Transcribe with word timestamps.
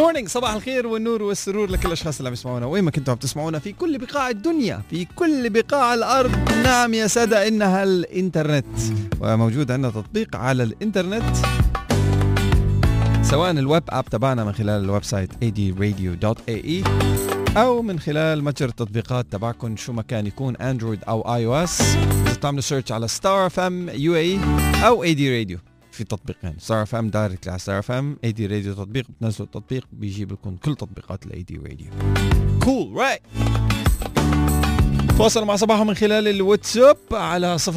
morning 0.00 0.28
صباح 0.28 0.54
الخير 0.54 0.86
والنور 0.86 1.22
والسرور 1.22 1.70
لكل 1.70 1.86
الأشخاص 1.86 2.16
اللي 2.16 2.28
عم 2.28 2.32
يسمعونا. 2.32 2.66
وين 2.66 2.84
ما 2.84 2.90
كنتوا 2.90 3.12
عم 3.12 3.18
تسمعونا 3.18 3.58
في 3.58 3.72
كل 3.72 3.98
بقاع 3.98 4.30
الدنيا 4.30 4.82
في 4.90 5.04
كل 5.04 5.50
بقاع 5.50 5.94
الأرض. 5.94 6.30
نعم 6.64 6.94
يا 6.94 7.06
سادة 7.06 7.48
إنها 7.48 7.84
الإنترنت. 7.84 8.66
وموجود 9.20 9.70
عندنا 9.70 9.90
تطبيق 9.90 10.36
على 10.36 10.62
الإنترنت. 10.62 11.36
سواء 13.22 13.50
ال 13.50 13.58
web 13.58 13.82
app 13.88 14.04
تبعنا 14.04 14.44
من 14.44 14.52
خلال 14.52 14.84
ال 14.84 15.04
website 15.04 15.30
adradio.ae 15.32 16.88
أو 17.56 17.82
من 17.82 17.98
خلال 17.98 18.44
متجر 18.44 18.68
التطبيقات 18.68 19.26
تبعكم 19.30 19.76
شو 19.76 19.92
ما 19.92 20.02
كان 20.02 20.26
يكون 20.26 20.56
Android 20.56 21.00
أو 21.08 21.34
iOS 21.34 21.80
إذا 21.80 22.34
بتعملوا 22.34 22.60
search 22.60 22.92
على 22.92 23.08
Star 23.08 23.46
FM 23.46 23.88
UAE 23.88 24.38
أو 24.86 25.02
AD 25.02 25.38
Radio 25.38 25.58
في 25.92 26.04
تطبيقين 26.04 26.54
Star 26.58 26.82
FM 26.82 27.10
direct 27.10 27.48
على 27.48 27.58
Star 27.58 27.78
FM 27.78 28.16
AD 28.24 28.46
Radio 28.46 28.74
تطبيق 28.74 29.06
بتنزلوا 29.10 29.46
التطبيق 29.46 29.86
بيجيب 29.92 30.32
لكم 30.32 30.56
كل 30.56 30.76
تطبيقات 30.76 31.26
ال 31.26 31.42
AD 31.42 31.56
Radio 31.56 31.86
all 32.62 32.96
right 32.96 33.22
تواصلوا 35.16 35.46
مع 35.46 35.56
صباحو 35.56 35.84
من 35.84 35.94
خلال 35.94 36.28
الواتساب 36.28 36.96
على 37.12 37.58
05430785 37.58 37.68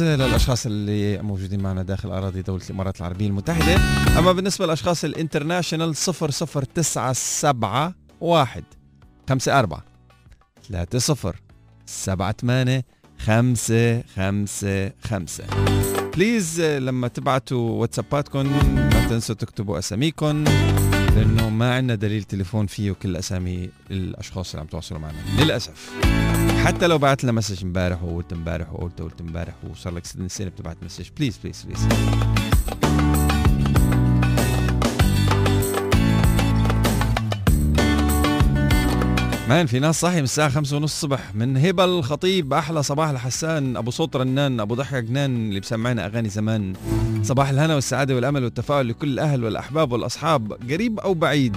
للأشخاص 0.00 0.66
اللي 0.66 1.22
موجودين 1.22 1.60
معنا 1.62 1.82
داخل 1.82 2.10
أراضي 2.10 2.42
دولة 2.42 2.62
الإمارات 2.66 3.00
العربية 3.00 3.26
المتحدة. 3.26 3.76
أما 4.18 4.32
بالنسبة 4.32 4.66
للأشخاص 4.66 5.04
ال 5.04 5.10
international 5.10 5.94
00971 5.94 7.94
54 9.30 9.82
30 10.68 11.00
78 11.86 11.86
خمسة 11.86 12.82
خمسة 13.18 14.02
خمسة 15.04 15.44
please 16.16 16.60
لما 16.60 17.08
تبعتوا 17.08 17.70
واتساباتكم 17.80 18.46
ما 18.74 19.06
تنسوا 19.08 19.34
تكتبوا 19.34 19.78
أساميكم 19.78 20.44
لأنه 21.16 21.48
ما 21.50 21.74
عندنا 21.74 21.94
دليل 21.94 22.24
تليفون 22.24 22.66
فيه 22.66 22.92
كل 22.92 23.16
أسامي 23.16 23.70
الأشخاص 23.90 24.50
اللي 24.50 24.60
عم 24.60 24.66
تواصلوا 24.66 25.00
معنا. 25.00 25.16
للأسف. 25.38 25.90
حتى 26.64 26.86
لو 26.86 26.98
بعت 26.98 27.24
لنا 27.24 27.32
message 27.32 27.64
امبارح 27.64 28.02
وقلت 28.02 28.32
امبارح 28.32 28.72
وقلت 28.72 29.02
قلت 29.02 29.20
امبارح 29.20 29.54
وصار 29.70 29.94
لك 29.94 30.04
سنة 30.06 30.48
بتبعت 30.48 30.76
message 30.82 31.08
please 31.18 31.38
please 31.44 31.62
please 31.62 31.88
مان 39.48 39.66
في 39.66 39.78
ناس 39.78 40.00
صاحي 40.00 40.16
من 40.16 40.24
الساعة 40.24 40.48
خمسة 40.48 40.76
ونص 40.76 40.92
الصبح. 40.92 41.34
من 41.34 41.56
هبة 41.56 41.84
الخطيب 41.84 42.52
أحلى 42.52 42.82
صباح 42.82 43.10
لحسان 43.10 43.76
أبو 43.76 43.90
صوت 43.90 44.16
رنان 44.16 44.60
أبو 44.60 44.74
ضحية 44.74 45.00
جنان 45.00 45.48
اللي 45.48 45.60
بسمعنا 45.60 46.06
أغاني 46.06 46.28
زمان. 46.28 46.72
صباح 47.22 47.48
الهنا 47.48 47.74
والسعادة 47.74 48.14
والأمل 48.14 48.44
والتفاؤل 48.44 48.88
لكل 48.88 49.08
الأهل 49.08 49.44
والأحباب 49.44 49.92
والأصحاب 49.92 50.52
قريب 50.52 51.00
أو 51.00 51.14
بعيد. 51.14 51.56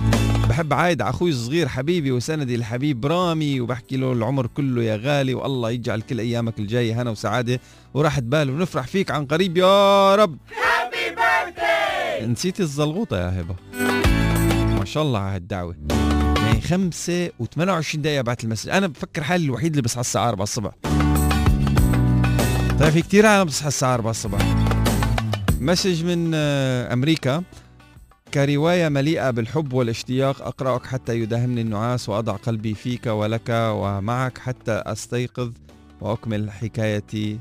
بحب 0.50 0.74
عايد 0.74 1.02
أخوي 1.02 1.30
الصغير 1.30 1.68
حبيبي 1.68 2.12
وسندي 2.12 2.56
الحبيب 2.56 3.06
رامي 3.06 3.62
وبحكي 3.62 3.98
له 3.98 4.14
العمر 4.14 4.48
كله 4.48 4.84
يا 4.84 4.96
غالي 4.96 5.34
والله 5.34 5.72
يجعل 5.72 6.02
كل 6.02 6.20
أيامك 6.20 6.60
الجاية 6.60 7.02
هنا 7.02 7.10
وسعادة. 7.10 7.60
وراحة 7.94 8.22
بال 8.22 8.50
ونفرح 8.50 8.88
فيك 8.88 9.12
عن 9.12 9.26
قريب 9.26 9.58
يا 9.58 10.16
رب. 10.16 10.38
هابي 10.48 11.16
بيرثدي 11.16 12.32
نسيتي 12.32 12.64
الزلغوطة 12.64 13.18
يا 13.18 13.42
هبة. 13.42 13.56
ما 14.80 14.86
شاء 14.86 15.04
الله 15.04 15.20
على 15.20 15.36
هالدعوة 15.36 15.76
يعني 16.62 16.92
خمسة 16.92 17.28
و28 17.28 17.96
دقيقة 17.96 18.22
بعت 18.22 18.44
المسج. 18.44 18.70
أنا 18.70 18.88
بفكر 18.88 19.24
حالي 19.24 19.46
الوحيد 19.46 19.72
اللي 19.72 19.82
بصحى 19.82 20.02
الساعة 20.02 20.30
4 20.30 20.44
الصبح. 20.44 20.72
طيب 22.80 22.90
في 22.90 23.02
كثير 23.02 23.26
عالم 23.26 23.46
بتصحى 23.46 23.68
الساعة 23.68 23.94
4 23.94 24.12
الصبح. 24.12 24.40
مسج 25.60 26.06
من 26.06 26.32
آه، 26.36 26.94
أمريكا. 26.94 27.44
كرواية 28.34 28.90
مليئة 28.90 29.32
بالحب 29.32 29.74
والاشتياق. 29.74 30.42
أقرأك 30.42 30.86
حتى 30.86 31.20
يداهمني 31.20 31.62
النعاس 31.62 32.10
وأضع 32.10 32.34
قلبي 32.36 32.74
فيك 32.74 33.06
ولك 33.08 33.50
ومعك 33.50 34.38
حتى 34.38 34.72
أستيقظ 34.72 35.52
وأكمل 36.02 36.52
حكايتي 36.52 37.40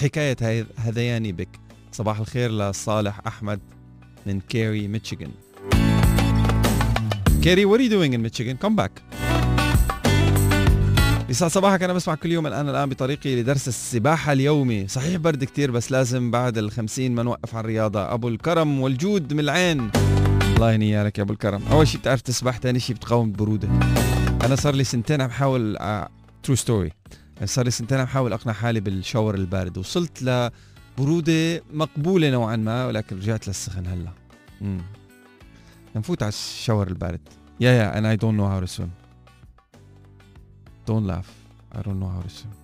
حكاية 0.00 0.66
هذياني 0.76 1.32
بك. 1.32 1.48
صباح 1.92 2.18
الخير 2.18 2.50
لصالح 2.50 3.20
أحمد 3.26 3.60
من 4.26 4.40
كيري 4.40 4.88
ميشيغان. 4.88 5.30
كيري 7.42 7.66
what 7.66 7.78
are 7.78 7.82
you 7.82 7.88
doing 7.88 8.12
in 8.12 8.20
Michigan? 8.22 8.56
Come 8.58 8.76
back. 8.76 8.90
يسعد 11.28 11.50
صباحك 11.50 11.82
أنا 11.82 11.92
بسمع 11.92 12.14
كل 12.14 12.32
يوم 12.32 12.46
الآن 12.46 12.68
الآن 12.68 12.88
بطريقي 12.88 13.40
لدرس 13.40 13.68
السباحة 13.68 14.32
اليومي. 14.32 14.88
صحيح 14.88 15.16
برد 15.16 15.44
كتير 15.44 15.70
بس 15.70 15.92
لازم 15.92 16.30
بعد 16.30 16.58
الخمسين 16.58 17.14
ما 17.14 17.22
نوقف 17.22 17.54
على 17.54 17.64
الرياضة. 17.64 18.14
أبو 18.14 18.28
الكرم 18.28 18.80
والجود 18.80 19.32
من 19.34 19.40
العين. 19.40 19.90
الله 20.56 20.72
ينيالك 20.72 21.18
يا 21.18 21.22
أبو 21.22 21.32
الكرم. 21.32 21.62
أول 21.70 21.88
شيء 21.88 22.00
بتعرف 22.00 22.20
تسبح 22.20 22.58
ثاني 22.58 22.80
شيء 22.80 22.96
بتقاوم 22.96 23.28
البروده 23.28 23.68
أنا 24.44 24.56
صار 24.56 24.74
لي 24.74 24.84
سنتين 24.84 25.20
عم 25.20 25.30
حاول 25.30 25.76
true 26.42 26.54
story 26.54 26.92
صار 27.44 27.64
لي 27.64 27.70
سنتين 27.70 27.98
عم 27.98 28.06
حاول 28.06 28.32
أقنع 28.32 28.52
حالي 28.52 28.80
بالشاور 28.80 29.34
البارد. 29.34 29.78
وصلت 29.78 30.22
لبرودة 30.22 31.62
مقبولة 31.72 32.30
نوعا 32.30 32.56
ما 32.56 32.86
ولكن 32.86 33.16
رجعت 33.16 33.48
للسخن 33.48 33.86
هلأ. 33.86 34.12
نفوت 35.96 36.22
على 36.22 36.28
الشاور 36.28 36.88
البارد. 36.88 37.20
يا 37.60 37.70
يا 37.70 37.92
and 37.94 38.18
I 38.18 38.22
don't 38.22 38.36
know 38.36 38.48
how 38.52 38.60
to 38.60 38.68
swim. 38.76 38.90
Don't 40.86 41.06
laugh. 41.06 41.30
I 41.72 41.82
don't 41.82 42.00
know 42.00 42.10
how 42.14 42.22
to 42.22 42.30
swim. 42.38 42.54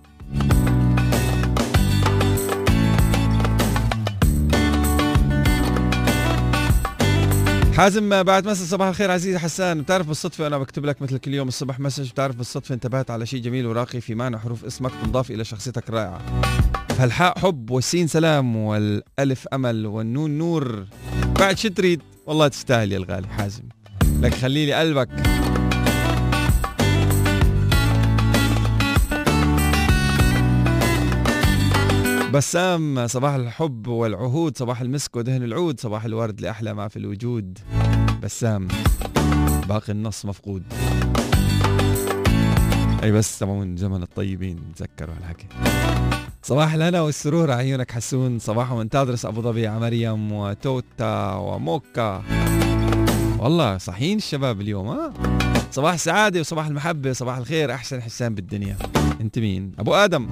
حازم 7.77 8.23
بعد 8.23 8.47
مسا 8.47 8.65
صباح 8.65 8.87
الخير 8.87 9.11
عزيزي 9.11 9.39
حسان. 9.39 9.81
بتعرف 9.81 10.07
بالصدفة 10.07 10.47
أنا 10.47 10.57
بكتب 10.57 10.85
لك 10.85 11.01
مثل 11.01 11.17
كل 11.17 11.33
يوم 11.33 11.47
الصبح 11.47 11.79
مسج. 11.79 12.11
بتعرف 12.11 12.35
بالصدفة 12.35 12.75
انتبهت 12.75 13.11
على 13.11 13.25
شيء 13.25 13.41
جميل 13.41 13.65
وراقي 13.65 14.01
في 14.01 14.15
معنى 14.15 14.37
حروف 14.37 14.65
اسمك 14.65 14.91
تنضاف 15.03 15.31
إلى 15.31 15.43
شخصيتك 15.43 15.89
الرائعة. 15.89 16.21
فالحاء 16.89 17.39
حب 17.39 17.71
والسين 17.71 18.07
سلام 18.07 18.55
والألف 18.55 19.47
أمل 19.53 19.85
والنون 19.85 20.37
نور؟ 20.37 20.85
بعد 21.39 21.57
شو 21.57 21.69
تريد؟ 21.69 22.01
والله 22.27 22.47
تستاهل 22.47 22.91
يا 22.91 22.97
الغالي 22.97 23.27
حازم. 23.27 23.63
لك 24.21 24.33
خلي 24.33 24.65
لي 24.65 24.73
قلبك. 24.73 25.09
بسام 32.33 33.07
صباح 33.07 33.33
الحب 33.33 33.87
والعهود 33.87 34.57
صباح 34.57 34.81
المسك 34.81 35.15
ودهن 35.15 35.43
العود 35.43 35.79
صباح 35.79 36.05
الورد 36.05 36.41
لأحلى 36.41 36.73
ما 36.73 36.87
في 36.87 36.97
الوجود. 36.97 37.59
بسام 38.23 38.67
باقي 39.69 39.91
النص 39.91 40.25
مفقود. 40.25 40.63
أي 43.07 43.11
بس 43.11 43.39
تبعون 43.39 43.77
زمن 43.77 44.03
الطيبين 44.03 44.59
تذكروا 44.75 45.15
هالحكي. 45.15 45.47
صباح 46.43 46.73
الهنا 46.73 47.01
والسرور 47.01 47.51
عيونك 47.51 47.91
حسون. 47.91 48.39
صباح 48.39 48.71
من 48.73 48.89
تدرس 48.89 49.25
أبو 49.25 49.41
ظبي 49.41 49.69
مريم 49.69 50.31
وتوتا 50.31 51.33
وموكا. 51.33 52.23
والله 53.39 53.77
صحيين 53.77 54.17
الشباب 54.17 54.61
اليوم 54.61 54.87
ها؟ 54.87 55.13
صباح 55.71 55.93
السعادة 55.93 56.39
وصباح 56.39 56.65
المحبة 56.67 57.13
صباح 57.13 57.37
الخير 57.37 57.73
أحسن 57.73 58.01
حسان 58.01 58.35
بالدنيا. 58.35 58.77
أنت 59.21 59.39
مين؟ 59.39 59.71
أبو 59.79 59.93
آدم. 59.93 60.27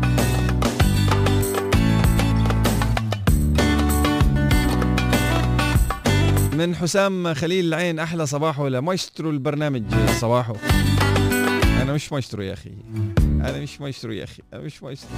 من 6.54 6.76
حسام 6.76 7.34
خليل 7.34 7.66
العين 7.66 8.00
أحلى 8.00 8.26
صباحه 8.26 8.68
لمايسترو 8.68 9.30
البرنامج. 9.30 9.84
صباحو 10.20 10.56
أنا 11.86 11.94
مش 11.94 12.12
مايسترو 12.12 12.44
يا 12.44 12.54
أخي. 12.54 12.72
أنا 13.20 13.60
مش 13.60 13.82
مايسترو 13.82 14.12
يا 14.12 14.24
أخي. 14.24 14.42
أنا 14.54 14.62
مش 14.62 14.84
مايسترو. 14.84 15.10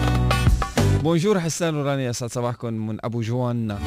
bonjour 1.03 1.39
حسان 1.39 1.75
ورانيا 1.75 2.09
أسعد 2.09 2.29
صباحكم 2.29 2.73
من 2.73 2.97
أبو 3.05 3.21
جوانا 3.21 3.79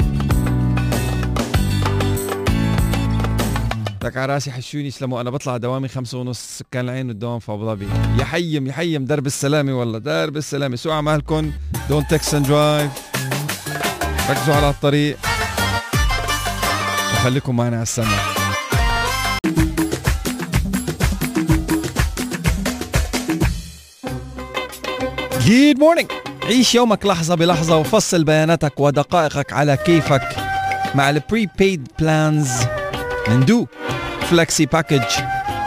لك 4.05 4.17
على 4.17 4.35
راسي 4.35 4.51
حشوني 4.51 4.87
يسلموا 4.87 5.21
أنا 5.21 5.31
بطلع 5.31 5.57
دوامي 5.57 5.89
خمسة 5.89 6.19
ونص 6.19 6.59
سكان 6.59 6.85
العين 6.85 7.09
والدوام 7.09 7.39
في 7.39 7.53
أبو 7.53 7.67
ظبي. 7.67 7.89
يحيم 8.19 8.67
يحيم 8.67 9.05
درب 9.05 9.27
السلامه 9.27 9.73
والله 9.73 9.99
درب 9.99 10.37
السلامه 10.37 10.77
سوء 10.77 10.93
أعمالكم. 10.93 11.53
don't 11.89 12.11
text 12.11 12.35
and 12.35 12.47
drive 12.47 12.93
ركزوا 14.31 14.55
على 14.55 14.71
الطريق. 14.71 15.17
وخليكم 17.15 17.57
معنا 17.57 17.77
على 17.77 17.83
السماء. 17.83 18.40
good 25.51 25.79
morning 25.79 26.11
عيش 26.45 26.75
يومك 26.75 27.07
لحظة 27.07 27.35
بلحظة 27.35 27.77
وفصل 27.77 28.25
بياناتك 28.25 28.81
ودقائقك 28.81 29.53
على 29.53 29.77
كيفك 29.77 30.37
مع 30.95 31.11
ال 31.11 31.49
prepaid 31.59 31.89
plans 31.99 32.51
من 33.29 33.45
du. 33.45 33.67
Flexi 34.21 34.67
package 34.67 35.03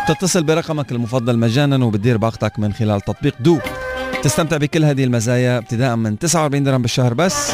تتصل 0.08 0.44
برقمك 0.44 0.92
المفضل 0.92 1.38
مجانا 1.38 1.86
وبتدير 1.86 2.18
باقتك 2.18 2.60
من 2.60 2.74
خلال 2.74 3.02
تطبيق 3.02 3.36
du. 3.40 3.60
تستمتع 4.24 4.58
بكل 4.58 4.86
هذه 4.86 5.04
المزايا 5.04 5.58
ابتداء 5.58 5.96
من 5.96 6.20
49 6.20 6.64
درهم 6.64 6.82
بالشهر 6.82 7.14
بس. 7.14 7.52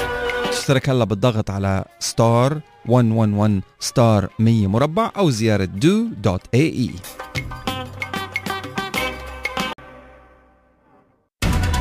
تشترك 0.52 0.90
هلا 0.90 1.06
بالضغط 1.06 1.50
على 1.50 1.86
star 2.00 2.60
111 2.86 3.62
star 3.80 4.30
100 4.40 4.68
مربع 4.68 5.12
أو 5.18 5.30
زيارة 5.30 5.70
du.ae 5.86 6.90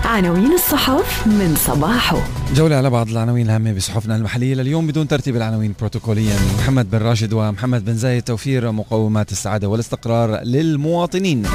عناوين 0.09 0.53
الصحف 0.53 1.27
من 1.27 1.57
صباحو. 1.57 2.19
جولة 2.55 2.77
على 2.77 2.91
بعض 2.91 3.09
العناوين 3.09 3.47
الهامة 3.47 3.73
بصحفنا 3.73 4.17
المحلية 4.17 4.55
لليوم 4.55 4.87
بدون 4.87 5.09
ترتيب 5.09 5.37
العناوين 5.37 5.75
بروتوكوليا. 5.79 6.37
محمد 6.59 6.91
بن 6.91 6.99
راشد 6.99 7.33
ومحمد 7.33 7.85
بن 7.85 7.95
زايد 7.95 8.23
توفير 8.23 8.73
مقومات 8.73 9.33
السعادة 9.33 9.69
والاستقرار 9.69 10.41
للمواطنين. 10.41 11.47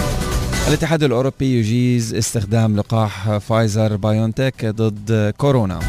الاتحاد 0.67 1.03
الأوروبي 1.03 1.59
يجيز 1.59 2.13
استخدام 2.13 2.77
لقاح 2.77 3.37
فايزر 3.37 3.95
بايونتك 3.95 4.65
ضد 4.65 5.33
كورونا. 5.37 5.79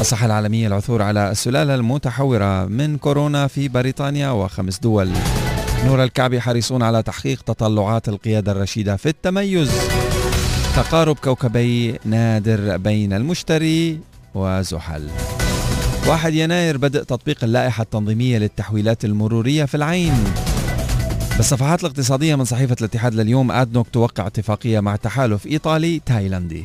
الصحة 0.00 0.26
العالمية 0.26 0.66
العثور 0.66 1.02
على 1.02 1.30
السلالة 1.30 1.74
المتحورة 1.74 2.66
من 2.66 2.98
كورونا 2.98 3.46
في 3.46 3.68
بريطانيا 3.68 4.30
وخمس 4.30 4.78
دول. 4.78 5.10
نور 5.86 6.04
الكعبي 6.04 6.40
حريصون 6.40 6.82
على 6.82 7.02
تحقيق 7.02 7.42
تطلعات 7.42 8.08
القيادة 8.08 8.52
الرشيدة 8.52 8.96
في 8.96 9.08
التميز. 9.08 9.70
تقارب 10.76 11.16
كوكبي 11.16 11.98
نادر 12.04 12.76
بين 12.76 13.12
المشتري 13.12 14.00
وزحل. 14.34 15.08
1 16.06 16.34
يناير 16.34 16.76
بدء 16.76 17.02
تطبيق 17.02 17.44
اللائحة 17.44 17.82
التنظيمية 17.82 18.38
للتحويلات 18.38 19.04
المرورية 19.04 19.64
في 19.64 19.74
العين. 19.74 20.24
بالصفحات 21.36 21.80
الاقتصادية 21.80 22.34
من 22.34 22.44
صحيفة 22.44 22.76
الاتحاد 22.80 23.14
لليوم 23.14 23.52
أدنوك 23.52 23.88
توقع 23.88 24.26
اتفاقية 24.26 24.80
مع 24.80 24.96
تحالف 24.96 25.46
إيطالي 25.46 26.00
تايلاندي 26.06 26.64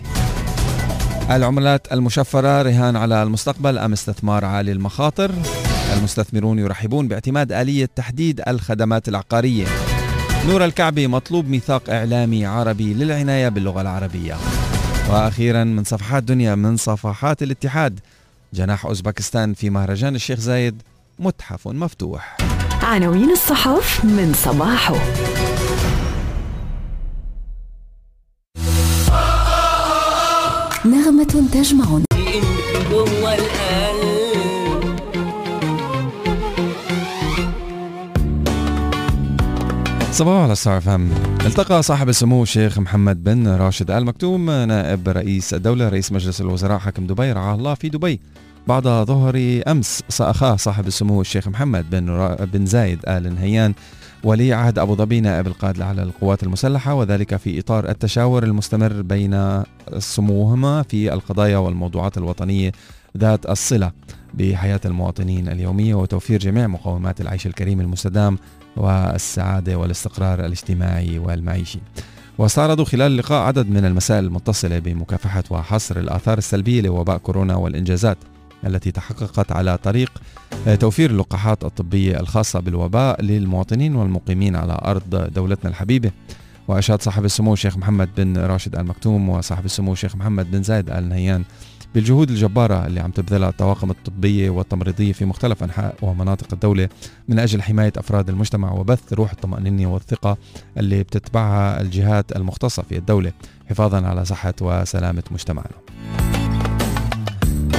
العملات 1.29 1.93
المشفرة 1.93 2.61
رهان 2.61 2.95
على 2.95 3.23
المستقبل 3.23 3.77
أم 3.77 3.93
استثمار 3.93 4.45
عالي 4.45 4.71
المخاطر؟ 4.71 5.31
المستثمرون 5.97 6.59
يرحبون 6.59 7.07
باعتماد 7.07 7.51
آلية 7.51 7.89
تحديد 7.95 8.41
الخدمات 8.47 9.07
العقارية. 9.07 9.65
نور 10.47 10.65
الكعبي 10.65 11.07
مطلوب 11.07 11.47
ميثاق 11.47 11.89
إعلامي 11.89 12.45
عربي 12.45 12.93
للعناية 12.93 13.49
باللغة 13.49 13.81
العربية. 13.81 14.37
وأخيرا 15.09 15.63
من 15.63 15.83
صفحات 15.83 16.23
دنيا 16.23 16.55
من 16.55 16.77
صفحات 16.77 17.43
الاتحاد 17.43 17.99
جناح 18.53 18.85
أوزبكستان 18.85 19.53
في 19.53 19.69
مهرجان 19.69 20.15
الشيخ 20.15 20.39
زايد 20.39 20.81
متحف 21.19 21.67
مفتوح. 21.67 22.37
عناوين 22.83 23.31
الصحف 23.31 24.05
من 24.05 24.33
صباحه. 24.33 24.95
نغمة 30.85 31.49
تجمعنا 31.53 32.05
صباح 40.11 40.43
على 40.43 40.55
ستار 40.55 40.81
التقى 41.45 41.83
صاحب 41.83 42.09
السمو 42.09 42.43
الشيخ 42.43 42.79
محمد 42.79 43.23
بن 43.23 43.47
راشد 43.47 43.91
آل 43.91 44.05
مكتوم 44.05 44.45
نائب 44.51 45.09
رئيس 45.09 45.53
الدولة 45.53 45.89
رئيس 45.89 46.11
مجلس 46.11 46.41
الوزراء 46.41 46.77
حاكم 46.77 47.07
دبي 47.07 47.31
رعاه 47.31 47.55
الله 47.55 47.73
في 47.73 47.89
دبي. 47.89 48.19
بعد 48.67 48.83
ظهر 48.83 49.61
أمس 49.67 50.03
أخاه 50.21 50.55
صاحب 50.55 50.87
السمو 50.87 51.21
الشيخ 51.21 51.47
محمد 51.47 51.89
بن, 51.89 52.09
را... 52.09 52.45
بن 52.45 52.65
زايد 52.65 52.99
آل 53.07 53.35
نهيان 53.35 53.73
ولي 54.23 54.53
عهد 54.53 54.79
أبو 54.79 54.95
ظبي 54.95 55.21
نائب 55.21 55.47
القائد 55.47 55.75
الأعلى 55.75 56.03
للقوات 56.03 56.43
المسلحة 56.43 56.93
وذلك 56.93 57.35
في 57.35 57.59
إطار 57.59 57.89
التشاور 57.89 58.43
المستمر 58.43 59.01
بين 59.01 59.63
سموهما 59.97 60.83
في 60.83 61.13
القضايا 61.13 61.57
والموضوعات 61.57 62.17
الوطنية 62.17 62.71
ذات 63.17 63.45
الصلة 63.45 63.91
بحياة 64.33 64.81
المواطنين 64.85 65.47
اليومية 65.47 65.95
وتوفير 65.95 66.39
جميع 66.39 66.67
مقومات 66.67 67.21
العيش 67.21 67.47
الكريم 67.47 67.81
المستدام 67.81 68.37
والسعادة 68.77 69.75
والاستقرار 69.77 70.45
الاجتماعي 70.45 71.19
والمعيشي. 71.19 71.79
واستعرضوا 72.37 72.85
خلال 72.85 73.11
اللقاء 73.11 73.41
عدد 73.41 73.69
من 73.69 73.85
المسائل 73.85 74.23
المتصلة 74.23 74.79
بمكافحة 74.79 75.43
وحصر 75.49 75.99
الآثار 75.99 76.37
السلبية 76.37 76.81
لوباء 76.81 77.17
كورونا 77.17 77.55
والإنجازات 77.55 78.17
التي 78.65 78.91
تحققت 78.91 79.51
على 79.51 79.77
طريق 79.77 80.21
توفير 80.79 81.09
اللقاحات 81.09 81.63
الطبية 81.63 82.19
الخاصة 82.19 82.59
بالوباء 82.59 83.21
للمواطنين 83.21 83.95
والمقيمين 83.95 84.55
على 84.55 84.79
أرض 84.85 85.33
دولتنا 85.33 85.69
الحبيبة. 85.69 86.11
وأشاد 86.67 87.01
صاحب 87.01 87.25
السمو 87.25 87.53
الشيخ 87.53 87.77
محمد 87.77 88.09
بن 88.17 88.37
راشد 88.37 88.75
آل 88.75 88.85
مكتوم 88.85 89.29
وصاحب 89.29 89.65
السمو 89.65 89.93
الشيخ 89.93 90.15
محمد 90.15 90.51
بن 90.51 90.63
زايد 90.63 90.89
آل 90.89 91.09
نهيان 91.09 91.43
بالجهود 91.95 92.29
الجبارة 92.29 92.85
اللي 92.85 92.99
عم 92.99 93.11
تبذلها 93.11 93.49
الطواقم 93.49 93.91
الطبية 93.91 94.49
والتمريضية 94.49 95.13
في 95.13 95.25
مختلف 95.25 95.63
أنحاء 95.63 95.95
ومناطق 96.01 96.47
الدولة 96.53 96.89
من 97.27 97.39
أجل 97.39 97.61
حماية 97.61 97.93
أفراد 97.97 98.29
المجتمع 98.29 98.71
وبث 98.71 99.13
روح 99.13 99.31
الطمأنينة 99.31 99.93
والثقة 99.93 100.37
اللي 100.77 101.03
بتتبعها 101.03 101.81
الجهات 101.81 102.35
المختصة 102.35 102.83
في 102.83 102.97
الدولة. 102.97 103.31
حفاظا 103.69 104.07
على 104.07 104.25
صحة 104.25 104.53
وسلامة 104.61 105.23
مجتمعنا. 105.31 105.71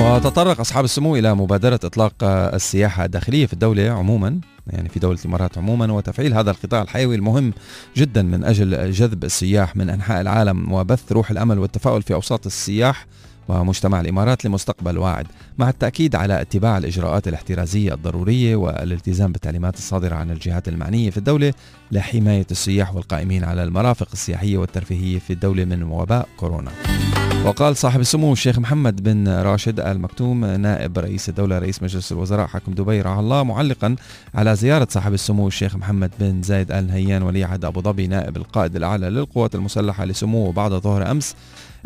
وتطرق 0.00 0.60
أصحاب 0.60 0.84
السمو 0.84 1.16
إلى 1.16 1.34
مبادرة 1.34 1.80
إطلاق 1.84 2.14
السياحة 2.24 3.04
الداخلية 3.04 3.46
في 3.46 3.52
الدولة 3.52 3.90
عموما 3.90 4.40
يعني 4.66 4.88
في 4.88 5.00
دولة 5.00 5.18
الإمارات 5.20 5.58
عموما 5.58 5.92
وتفعيل 5.92 6.34
هذا 6.34 6.50
القطاع 6.50 6.82
الحيوي 6.82 7.14
المهم 7.14 7.52
جدا 7.96 8.22
من 8.22 8.44
أجل 8.44 8.92
جذب 8.92 9.24
السياح 9.24 9.76
من 9.76 9.90
أنحاء 9.90 10.20
العالم 10.20 10.72
وبث 10.72 11.12
روح 11.12 11.30
الأمل 11.30 11.58
والتفاؤل 11.58 12.02
في 12.02 12.14
أوساط 12.14 12.46
السياح 12.46 13.06
ومجتمع 13.48 14.00
الإمارات 14.00 14.44
لمستقبل 14.44 14.98
واعد 14.98 15.26
مع 15.58 15.68
التأكيد 15.68 16.16
على 16.16 16.40
اتباع 16.40 16.78
الإجراءات 16.78 17.28
الاحترازية 17.28 17.94
الضرورية 17.94 18.56
والالتزام 18.56 19.32
بالتعليمات 19.32 19.76
الصادرة 19.78 20.14
عن 20.14 20.30
الجهات 20.30 20.68
المعنية 20.68 21.10
في 21.10 21.16
الدولة 21.16 21.52
لحماية 21.92 22.46
السياح 22.50 22.94
والقائمين 22.94 23.44
على 23.44 23.62
المرافق 23.62 24.08
السياحية 24.12 24.58
والترفيهية 24.58 25.18
في 25.18 25.32
الدولة 25.32 25.64
من 25.64 25.82
وباء 25.82 26.28
كورونا. 26.36 26.70
وقال 27.44 27.76
صاحب 27.76 28.00
السمو 28.00 28.32
الشيخ 28.32 28.58
محمد 28.58 29.02
بن 29.02 29.28
راشد 29.28 29.80
آل 29.80 30.00
مكتوم 30.00 30.44
نائب 30.44 30.98
رئيس 30.98 31.28
الدولة 31.28 31.58
رئيس 31.58 31.82
مجلس 31.82 32.12
الوزراء 32.12 32.46
حاكم 32.46 32.72
دبي 32.72 33.00
رعاه 33.00 33.20
الله 33.20 33.42
معلقا 33.42 33.96
على 34.34 34.56
زيارة 34.56 34.88
صاحب 34.90 35.14
السمو 35.14 35.48
الشيخ 35.48 35.76
محمد 35.76 36.10
بن 36.20 36.42
زايد 36.42 36.72
آل 36.72 36.86
نهيان 36.86 37.22
ولي 37.22 37.44
عهد 37.44 37.64
أبو 37.64 37.80
ظبي 37.80 38.06
نائب 38.06 38.36
القائد 38.36 38.76
الأعلى 38.76 39.10
للقوات 39.10 39.54
المسلحة 39.54 40.04
لسموه 40.04 40.52
بعد 40.52 40.70
ظهر 40.72 41.10
أمس 41.10 41.34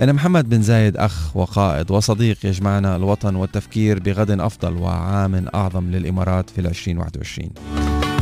أن 0.02 0.12
محمد 0.12 0.48
بن 0.48 0.62
زايد 0.62 0.96
أخ 0.96 1.37
وقائد 1.37 1.90
وصديق 1.90 2.46
يجمعنا 2.46 2.96
الوطن 2.96 3.37
والتفكير 3.37 3.98
بغد 3.98 4.30
أفضل 4.30 4.76
وعام 4.76 5.47
أعظم 5.54 5.90
للإمارات 5.90 6.50
في 6.50 6.61
2021 6.61 7.50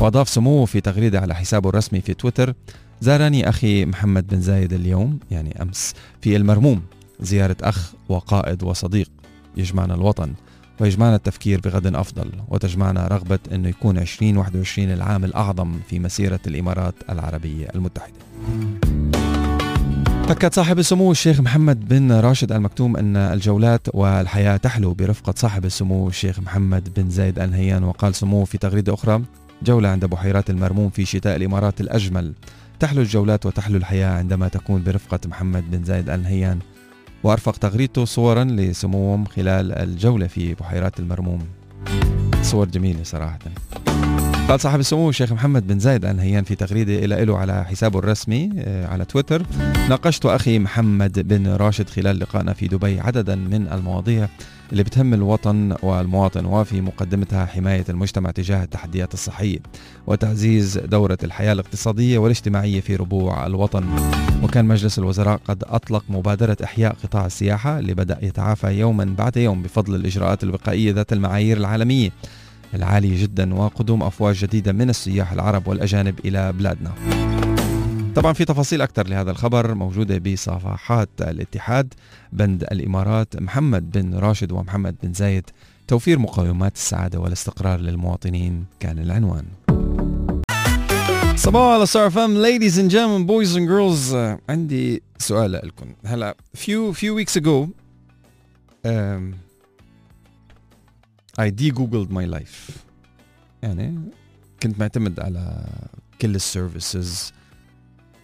وأضاف 0.01 0.29
سموه 0.29 0.67
في 0.67 0.81
تغريدة 0.81 1.21
على 1.21 1.35
حسابه 1.35 1.69
الرسمي 1.69 2.01
في 2.01 2.15
تويتر 2.15 2.55
زارني 3.01 3.49
أخي 3.49 3.85
محمد 3.85 4.27
بن 4.27 4.41
زايد 4.41 4.73
اليوم 4.73 5.19
يعني 5.31 5.63
أمس 5.63 5.95
في 6.21 6.37
المرموم 6.37 6.83
زيارة 7.21 7.57
أخ 7.63 7.93
وقائد 8.09 8.63
وصديق 8.63 9.11
يجمعنا 9.57 9.95
الوطن 9.95 10.33
ويجمعنا 10.81 11.17
التفكير 11.17 11.61
بغد 11.61 11.87
أفضل 11.87 12.31
وتجمعنا 12.49 13.07
رغبة 13.07 13.39
أنه 13.53 13.69
يكون 13.69 13.99
2021 13.99 14.93
العام 14.93 15.25
الأعظم 15.25 15.81
في 15.89 15.99
مسيرة 15.99 16.41
الإمارات 16.47 16.95
العربية 17.11 17.69
المتحدة. 17.75 18.15
أكد 20.31 20.55
صاحب 20.55 20.79
السمو 20.79 21.11
الشيخ 21.11 21.41
محمد 21.41 21.89
بن 21.89 22.13
راشد 22.13 22.53
المكتوم 22.53 22.97
أن 22.97 23.17
الجولات 23.17 23.87
والحياة 23.95 24.57
تحلو 24.57 24.95
برفقة 24.95 25.35
صاحب 25.37 25.65
السمو 25.65 26.09
الشيخ 26.09 26.41
محمد 26.41 26.89
بن 26.97 27.11
زايد 27.11 27.39
النهيان 27.39 27.85
وقال 27.85 28.15
سموه 28.15 28.45
في 28.45 28.59
تغريدة 28.59 28.95
أخرى 28.95 29.23
جولة 29.63 29.89
عند 29.89 30.05
بحيرات 30.05 30.51
المرموم 30.51 30.91
في 30.91 31.05
شتاء 31.05 31.37
الإمارات 31.37 31.81
الأجمل. 31.81 32.33
تحلو 32.81 33.03
الجولات 33.03 33.47
وتحلو 33.47 33.77
الحياة 33.77 34.19
عندما 34.19 34.49
تكون 34.49 34.83
برفقة 34.83 35.21
محمد 35.27 35.71
بن 35.71 35.85
زايد 35.85 36.11
النهيان 36.11 36.59
وأرفق 37.23 37.57
تغريدته 37.57 38.05
صورا 38.05 38.45
لسموهم 38.45 39.25
خلال 39.25 39.73
الجولة 39.73 40.27
في 40.27 40.55
بحيرات 40.55 41.01
المرموم. 41.01 41.41
صور 42.43 42.67
جميلة 42.67 43.03
صراحة. 43.03 43.39
قال 44.49 44.61
صاحب 44.61 44.81
السمو 44.81 45.09
الشيخ 45.09 45.33
محمد 45.33 45.67
بن 45.67 45.79
زايد 45.79 46.05
آل 46.05 46.17
نهيان 46.17 46.45
في 46.45 46.55
تغريدة 46.55 47.05
إلى 47.05 47.25
له 47.25 47.39
على 47.39 47.65
حسابه 47.65 47.99
الرسمي 47.99 48.51
آه، 48.59 48.87
على 48.87 49.05
تويتر. 49.05 49.43
ناقشت 49.89 50.27
أخي 50.27 50.59
محمد 50.59 51.29
بن 51.29 51.47
راشد 51.47 51.89
خلال 51.89 52.19
لقائنا 52.19 52.53
في 52.53 52.69
دبي 52.69 53.01
عددا 53.01 53.35
من 53.35 53.69
المواضيع 53.73 54.29
اللي 54.73 54.83
بتهم 54.83 55.15
الوطن 55.15 55.77
والمواطن 55.83 56.45
وفي 56.45 56.81
مقدمتها 56.81 57.47
حماية 57.47 57.85
المجتمع 57.89 58.31
تجاه 58.31 58.65
التحديات 58.65 59.15
الصحية 59.15 59.59
وتعزيز 60.07 60.79
دورة 60.79 61.19
الحياة 61.25 61.53
الاقتصادية 61.53 62.19
والاجتماعية 62.19 62.81
في 62.81 62.97
ربوع 62.97 63.47
الوطن. 63.47 63.85
وكان 64.43 64.65
مجلس 64.65 64.99
الوزراء 64.99 65.41
قد 65.45 65.65
أطلق 65.65 66.05
مبادرة 66.09 66.57
إحياء 66.65 66.97
قطاع 67.03 67.27
السياحة 67.27 67.79
اللي 67.79 67.95
بدأ 67.95 68.19
يتعافى 68.23 68.67
يوما 68.79 69.15
بعد 69.19 69.37
يوم 69.37 69.63
بفضل 69.63 69.95
الإجراءات 69.95 70.43
الوقائية 70.45 70.93
ذات 70.93 71.13
المعايير 71.13 71.57
العالمية. 71.57 72.11
العالية 72.75 73.23
جدا 73.23 73.55
وقدوم 73.55 74.03
أفواج 74.03 74.35
جديدة 74.35 74.73
من 74.73 74.91
السياح 74.91 75.33
العرب 75.33 75.69
والأجانب 75.69 76.21
إلى 76.25 76.53
بلادنا. 76.53 76.93
طبعا 78.15 78.33
في 78.33 78.45
تفاصيل 78.45 78.83
أكثر 78.83 79.09
لهذا 79.09 79.31
الخبر 79.31 79.75
موجودة 79.75 80.19
بصفحات 80.19 81.09
الاتحاد. 81.21 81.95
بند 82.33 82.63
الإمارات 82.63 83.37
محمد 83.37 83.91
بن 83.91 84.15
راشد 84.15 84.53
ومحمد 84.53 84.95
بن 85.03 85.13
زايد 85.13 85.45
توفير 85.89 86.19
مقومات 86.19 86.75
السعادة 86.75 87.21
والاستقرار 87.21 87.81
للمواطنين 87.81 88.65
كان 88.81 88.99
العنوان. 88.99 89.45
صباحو 91.37 91.75
على 91.75 91.87
Star 91.87 92.11
FM 92.11 92.43
ladies 92.45 92.73
and 92.73 93.27
boys 93.27 93.57
and 93.57 93.69
girls. 93.69 94.15
آه، 94.15 94.39
عندي 94.49 95.03
سؤال 95.19 95.53
لكم. 95.53 95.87
هلا 96.05 96.37
few 96.57 96.95
weeks 96.95 97.41
ago 97.41 97.69
um, 98.87 99.44
I 101.39 101.51
de-googled 101.51 102.11
my 102.11 102.27
life. 102.39 102.71
يعني 103.63 104.01
كنت 104.63 104.79
معتمد 104.79 105.21
على 105.21 105.67
كل 106.21 106.35
ال 106.35 106.46
services 106.46 107.33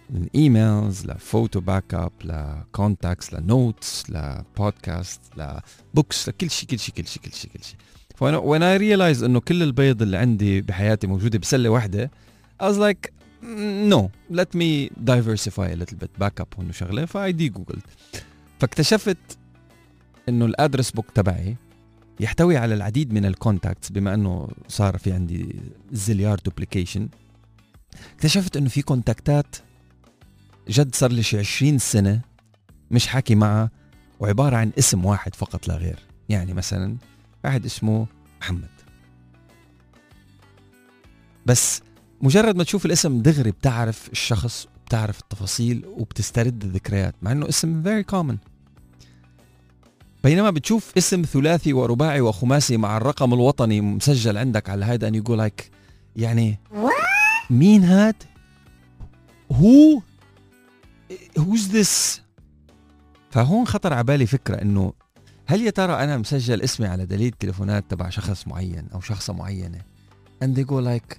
من 0.09 0.27
emails 0.35 1.05
ل 1.05 1.59
photo 1.59 1.93
backup 1.93 2.11
ل 2.23 2.35
contacts 2.35 3.33
ل 3.33 3.46
notes 3.46 4.09
لبودكاست 4.09 5.21
ل 5.37 5.52
books 5.52 6.29
لكل 6.29 6.49
شيء 6.49 6.69
كل 6.69 6.79
شيء 6.79 6.95
كل 6.95 7.07
شيء 7.07 7.21
كل 7.21 7.33
شيء 7.33 7.51
كل 7.51 7.63
شيء 7.63 7.77
فأنا 8.15 8.39
when 8.39 8.61
I 8.61 8.81
realized 8.81 9.23
إنه 9.23 9.39
كل 9.39 9.63
البيض 9.63 10.01
اللي 10.01 10.17
عندي 10.17 10.61
بحياتي 10.61 11.07
موجودة 11.07 11.39
بسلة 11.39 11.69
واحدة 11.69 12.11
I 12.63 12.65
was 12.65 12.77
like 12.77 13.11
no 13.91 14.09
let 14.33 14.55
me 14.55 14.89
diversify 15.05 15.67
a 15.71 15.75
little 15.75 15.97
bit. 16.03 16.23
Back 16.23 16.41
up 16.41 16.59
هون 16.59 16.71
شغلة. 16.71 17.05
ف 17.05 17.31
I 17.31 17.49
de-google 17.49 17.79
فاكتشفت 18.59 19.17
إنه 20.29 20.45
ال 20.45 20.51
address 20.51 20.91
book 20.91 21.11
تبعي 21.15 21.55
يحتوي 22.21 22.57
على 22.57 22.73
العديد 22.73 23.13
من 23.13 23.25
ال 23.25 23.32
contacts 23.32 23.89
بما 23.89 24.13
أنه 24.13 24.49
صار 24.67 24.97
في 24.97 25.11
عندي 25.11 25.55
زليار 25.91 26.39
duplication 26.45 27.09
اكتشفت 28.15 28.57
إنه 28.57 28.69
في 28.69 28.81
كونتاكتات 28.81 29.55
جد 30.69 30.95
صار 30.95 31.11
لي 31.11 31.23
شي 31.23 31.39
20 31.39 31.77
سنة 31.77 32.21
مش 32.91 33.07
حاكي 33.07 33.35
معها 33.35 33.69
وعبارة 34.19 34.55
عن 34.55 34.71
اسم 34.79 35.05
واحد 35.05 35.35
فقط 35.35 35.67
لا 35.67 35.75
غير. 35.75 35.99
يعني 36.29 36.53
مثلا 36.53 36.97
واحد 37.43 37.65
اسمه 37.65 38.07
محمد. 38.41 38.69
بس 41.45 41.81
مجرد 42.21 42.55
ما 42.55 42.63
تشوف 42.63 42.85
الاسم 42.85 43.21
دغري 43.21 43.51
بتعرف 43.51 44.09
الشخص 44.11 44.67
بتعرف 44.85 45.19
التفاصيل 45.19 45.85
وبتسترد 45.85 46.63
الذكريات 46.63 47.15
مع 47.21 47.31
إنه 47.31 47.49
اسم 47.49 47.83
very 47.83 48.05
common. 48.11 48.50
بينما 50.23 50.49
بتشوف 50.49 50.91
اسم 50.97 51.21
ثلاثي 51.21 51.73
ورباعي 51.73 52.21
وخماسي 52.21 52.77
مع 52.77 52.97
الرقم 52.97 53.33
الوطني 53.33 53.81
مسجل 53.81 54.37
عندك 54.37 54.69
على 54.69 54.85
هذا 54.85 55.07
ان 55.07 55.15
يقول 55.15 55.37
لايك 55.37 55.71
يعني 56.15 56.59
مين 57.49 57.83
هاد؟ 57.83 58.15
who 59.51 60.01
who's 61.39 61.71
this 61.73 62.21
فهون 63.31 63.67
خطر 63.67 63.93
على 63.93 64.03
بالي 64.03 64.25
فكرة 64.25 64.61
إنه 64.61 64.93
هل 65.45 65.61
يا 65.61 65.69
ترى 65.69 65.93
أنا 65.93 66.17
مسجل 66.17 66.61
اسمي 66.61 66.87
على 66.87 67.05
دليل 67.05 67.31
تليفونات 67.31 67.83
تبع 67.89 68.09
شخص 68.09 68.47
معين 68.47 68.87
أو 68.93 69.01
شخصة 69.01 69.33
معينة؟ 69.33 69.81
and 70.43 70.47
they 70.47 70.63
go 70.63 70.73
like 70.73 71.17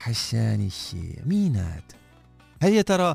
حشاني 0.00 0.66
الشيء 0.66 1.18
مين 1.26 1.56
هاد؟ 1.56 1.82
هل 2.62 2.72
يا 2.72 2.82
ترى 2.82 3.14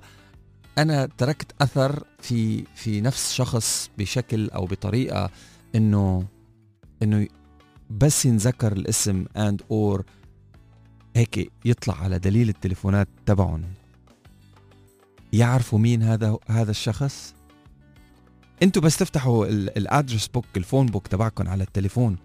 أنا 0.78 1.10
تركت 1.18 1.62
أثر 1.62 2.04
في 2.20 2.64
في 2.76 3.02
نفس 3.02 3.34
شخص 3.34 3.90
بشكل 3.98 4.50
أو 4.50 4.66
بطريقة 4.66 5.30
إنه 5.76 6.26
إنه 7.04 7.28
بس 7.90 8.26
ينذكر 8.26 8.72
الاسم 8.74 9.26
and 9.38 9.62
or 9.72 10.06
هيك 11.16 11.52
يطلع 11.66 12.04
على 12.04 12.20
دليل 12.20 12.50
التليفونات 12.50 13.08
تبعهم. 13.26 13.62
يعرفوا 15.34 15.80
مين 15.80 16.04
هذا 16.04 16.38
هذا 16.48 16.72
الشخص؟ 16.72 17.34
أنتوا 18.64 18.82
بس 18.82 18.98
تفتحوا 18.98 19.46
ال 19.48 19.58
address 19.58 20.28
book 20.28 20.46
ال 20.58 20.62
phone 20.62 20.86
book 20.86 21.08
تبعكم 21.08 21.48
على 21.48 21.64
التليفون. 21.64 22.18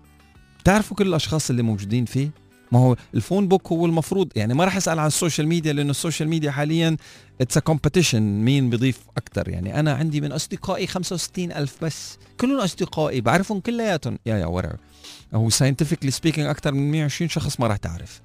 بتعرفوا 0.60 0.96
كل 0.96 1.06
الأشخاص 1.06 1.50
اللي 1.50 1.62
موجودين 1.62 2.04
فيه؟ 2.04 2.30
ما 2.72 2.78
هو 2.78 2.96
ال 3.14 3.20
phone 3.20 3.48
book 3.48 3.72
هو 3.72 3.86
المفروض 3.86 4.28
يعني 4.36 4.54
ما 4.54 4.64
راح 4.64 4.76
أسأل 4.76 4.98
عن 4.98 5.06
ال 5.06 5.12
social 5.12 5.48
media 5.48 5.72
لأنه 5.72 5.90
ال 5.90 5.96
social 5.96 6.28
media 6.28 6.50
حاليا 6.50 6.96
it's 7.40 7.58
competition 7.58 8.22
مين 8.22 8.70
بيضيف 8.70 9.00
أكثر 9.16 9.48
يعني 9.48 9.80
أنا 9.80 9.94
عندي 9.94 10.20
من 10.20 10.32
أصدقائي 10.32 10.86
65 10.86 11.52
ألف 11.52 11.84
بس. 11.84 12.18
كلهم 12.40 12.60
أصدقائي 12.60 13.20
بعرفهم 13.20 13.60
كلياتهم. 13.60 14.18
يا 14.26 14.36
يا 14.36 14.46
ورا 14.46 14.76
هو 15.34 15.50
scientifically 15.50 16.10
speaking 16.10 16.46
أكثر 16.46 16.72
من 16.72 16.90
120 16.90 17.28
شخص 17.28 17.60
ما 17.60 17.66
راح 17.66 17.76
تعرف. 17.76 18.20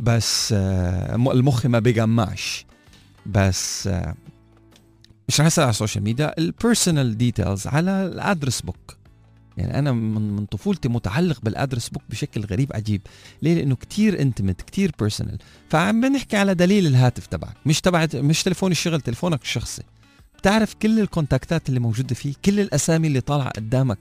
بس 0.00 0.54
آه، 0.56 1.14
المخ 1.14 1.66
ما 1.66 1.78
بيجمعش. 1.78 2.66
بس 3.26 3.86
آه، 3.86 4.14
مش 5.28 5.40
رح 5.40 5.46
أسأل 5.46 5.62
على 5.64 5.70
ال 5.70 5.75
social 5.75 6.04
media 6.04 6.38
ال 6.38 6.47
personal 6.47 7.18
details 7.18 7.66
على 7.66 8.06
ال 8.06 8.13
address 8.13 8.60
book. 8.60 8.99
يعني 9.56 9.78
أنا 9.78 9.92
من 9.92 10.36
من 10.36 10.46
طفولتي 10.46 10.88
متعلق 10.88 11.40
بال 11.42 11.52
address 11.52 11.88
book 11.88 12.02
بشكل 12.10 12.40
غريب 12.44 12.72
عجيب. 12.74 13.02
ليه؟ 13.42 13.54
لأنه 13.54 13.76
كتير 13.76 14.22
intimate 14.22 14.62
كتير 14.62 14.92
personal 14.98 15.38
فعم 15.68 16.00
بنحكي 16.00 16.36
على 16.36 16.54
دليل 16.54 16.86
الهاتف 16.86 17.26
تبعك 17.26 17.56
مش 17.66 17.80
تبع 17.80 18.06
مش 18.14 18.42
تليفون 18.42 18.70
الشغل 18.72 19.00
تليفونك 19.00 19.42
الشخصي. 19.42 19.82
بتعرف 20.38 20.74
كل 20.74 21.00
الكونتاكتات 21.00 21.68
اللي 21.68 21.80
موجودة 21.80 22.14
فيه 22.14 22.34
كل 22.44 22.60
الأسامي 22.60 23.06
اللي 23.06 23.20
طالعة 23.20 23.50
قدامك. 23.50 23.98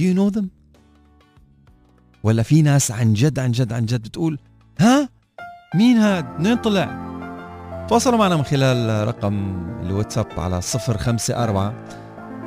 Do 0.00 0.02
you 0.02 0.16
know 0.16 0.38
them 0.38 0.44
ولا 2.22 2.42
في 2.42 2.62
ناس 2.62 2.90
عن 2.90 3.12
جد 3.12 3.38
عن 3.38 3.52
جد 3.52 3.72
عن 3.72 3.86
جد 3.86 4.02
بتقول 4.02 4.38
ها؟ 4.80 5.08
مين 5.74 5.96
هاد؟ 5.96 6.40
منين 6.40 6.56
طلع؟ 6.56 7.10
تواصلوا 7.88 8.18
معنا 8.18 8.36
من 8.36 8.42
خلال 8.42 9.08
رقم 9.08 9.62
الواتساب 9.82 10.26
على 10.36 10.60
054 10.88 11.72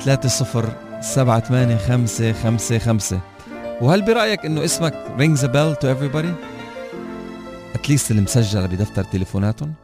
30 0.00 0.30
سبعة 1.04 1.40
ثمانية 1.40 1.76
خمسة 1.76 2.32
خمسة 2.32 2.78
خمسة 2.78 3.20
وهل 3.80 4.02
برأيك 4.02 4.44
إنه 4.46 4.64
اسمك 4.64 4.94
rings 5.18 5.40
a 5.40 5.48
bell 5.48 5.74
to 5.80 5.86
everybody؟ 5.86 6.28
اتليست 7.74 8.10
اللي 8.10 8.22
مسجلة 8.22 8.66
بدفتر 8.66 9.04
تليفوناتهم؟ 9.04 9.74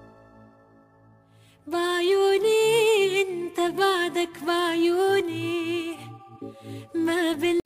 بعيوني 1.66 3.22
أنت 3.22 3.60
بعدك 3.60 4.30
بعيوني 4.46 5.96
ما 6.94 7.32
بال 7.32 7.59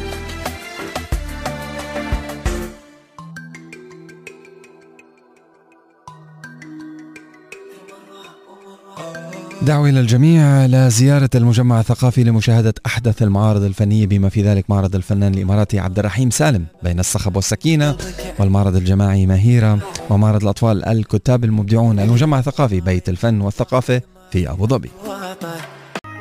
دعوة 9.65 9.89
إلى 9.89 10.01
الجميع. 10.01 10.67
لزيارة 10.67 11.31
المجمع 11.35 11.81
الثقافي 11.81 12.25
لمشاهدة 12.25 12.75
أحدث 12.87 13.23
المعارض 13.23 13.63
الفنية 13.63 14.07
بما 14.07 14.29
في 14.29 14.43
ذلك 14.43 14.71
معرض 14.71 14.95
الفنان 14.95 15.35
الإماراتي 15.35 15.79
عبد 15.79 15.99
الرحيم 15.99 16.31
سالم 16.31 16.65
بين 16.83 17.01
الصخب 17.01 17.37
والسكينة 17.37 17.97
والمعرض 18.39 18.77
الجماعي 18.77 19.27
مهيرة 19.27 19.79
ومعرض 20.11 20.43
الأطفال 20.43 20.85
الكتاب 20.85 21.45
المبدعون. 21.45 22.01
المجمع 22.01 22.39
الثقافي 22.39 22.81
بيت 22.81 23.09
الفن 23.09 23.41
والثقافة 23.41 24.03
في 24.31 24.51
أبو 24.51 24.67
ظبي. 24.67 24.91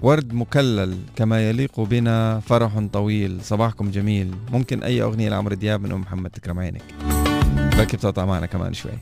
ورد 0.02 0.34
مكلل 0.34 0.98
كما 1.16 1.50
يليق 1.50 1.80
بنا 1.80 2.40
فرح 2.40 2.80
طويل 2.94 3.42
صباحكم 3.42 3.92
جميل 3.92 4.36
ممكن 4.52 4.84
أي 4.84 5.02
أغنية 5.02 5.30
لعمرو 5.30 5.56
دياب 5.56 5.82
من 5.82 5.92
أم 5.92 6.02
محمد 6.02 6.30
تكرم 6.30 6.60
عينك 6.60 6.84
بكي 7.78 7.98
بتقطع 7.98 8.46
كمان 8.46 8.74
شوي 8.74 8.98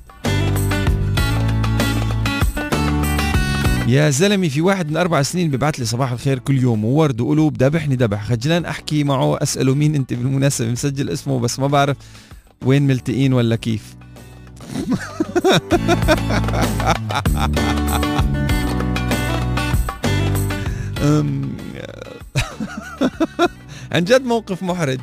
يا 3.88 4.10
زلمي 4.10 4.50
في 4.50 4.62
واحد 4.62 4.92
من 4.92 4.98
أربع 4.98 5.22
سنين 5.22 5.52
ببعث 5.52 5.80
لي 5.80 5.86
صباح 5.86 6.12
الخير 6.12 6.40
كل 6.40 6.58
يوم 6.58 6.86
وورد 6.86 7.22
وقلوب 7.22 7.58
دابحني 7.58 7.96
دبح 7.96 8.26
خجلان 8.26 8.66
أحكي 8.66 9.04
معه 9.04 9.44
أسأله 9.44 9.76
مين 9.76 9.96
أنت 9.96 10.14
بالمناسبة 10.14 10.72
مسجل 10.72 11.10
اسمه 11.10 11.40
بس 11.40 11.60
ما 11.60 11.68
بعرف 11.68 11.98
وين 12.66 12.88
ملتقين 12.88 13.34
ولا 13.34 13.56
كيف. 13.56 13.84
عن 23.92 24.04
جد 24.04 24.26
موقف 24.26 24.64
محرج. 24.64 25.00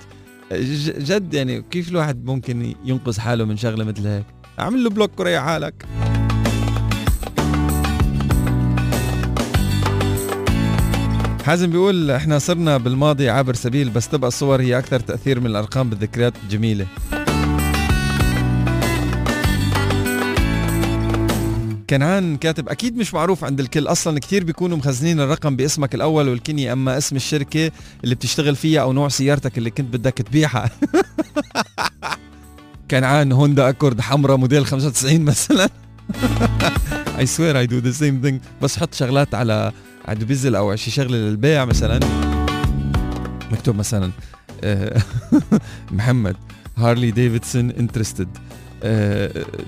جد 0.98 1.34
يعني 1.34 1.62
كيف 1.62 1.90
الواحد 1.90 2.24
ممكن 2.24 2.74
ينقذ 2.84 3.20
حاله 3.20 3.44
من 3.44 3.56
شغلة 3.56 3.84
مثل 3.84 4.06
هيك؟ 4.06 4.24
اعمل 4.58 4.84
له 4.84 4.90
بلوك 4.90 5.20
وريح 5.20 5.42
حالك. 5.42 5.84
حازم 11.48 11.70
بيقول 11.70 12.10
إحنا 12.10 12.38
صرنا 12.38 12.76
بالماضي 12.76 13.30
عابر 13.30 13.54
سبيل 13.54 13.90
بس 13.90 14.08
تبقى 14.08 14.28
الصور 14.28 14.60
هي 14.60 14.78
أكثر 14.78 15.00
تأثير 15.00 15.40
من 15.40 15.46
الأرقام 15.46 15.90
بالذكريات 15.90 16.32
الجميله 16.44 16.86
كنعان 21.90 22.36
كاتب 22.36 22.68
أكيد 22.68 22.96
مش 22.96 23.14
معروف 23.14 23.44
عند 23.44 23.60
الكل 23.60 23.86
أصلا 23.86 24.20
كثير 24.20 24.44
بيكونوا 24.44 24.76
مخزنين 24.76 25.20
الرقم 25.20 25.56
باسمك 25.56 25.94
الأول 25.94 26.28
والكني 26.28 26.72
أما 26.72 26.98
اسم 26.98 27.16
الشركة 27.16 27.70
اللي 28.04 28.14
بتشتغل 28.14 28.56
فيها 28.56 28.80
أو 28.80 28.92
نوع 28.92 29.08
سيارتك 29.08 29.58
اللي 29.58 29.70
كنت 29.70 29.96
بدك 29.96 30.12
تبيعها. 30.12 30.70
كنعان 32.90 33.32
هوندا 33.32 33.68
أكورد 33.68 34.00
حمراء 34.00 34.36
موديل 34.36 34.66
95 34.66 35.20
مثلا. 35.20 35.68
I 37.18 37.24
swear 37.24 37.56
I 37.56 37.66
do 37.66 37.80
the 37.80 37.92
same 38.00 38.26
thing 38.26 38.34
بس 38.62 38.78
حط 38.78 38.94
شغلات 38.94 39.34
على 39.34 39.72
على 40.08 40.24
Dubizzle 40.24 40.56
أو 40.56 40.76
شي 40.76 40.90
شغلة 40.90 41.16
للبيع 41.16 41.64
مثلا. 41.64 42.00
مكتوب 43.52 43.76
مثلا 43.76 44.10
آه، 44.64 45.02
محمد 45.92 46.36
Harley 46.76 47.10
Davidson 47.10 47.70
interested 47.70 48.28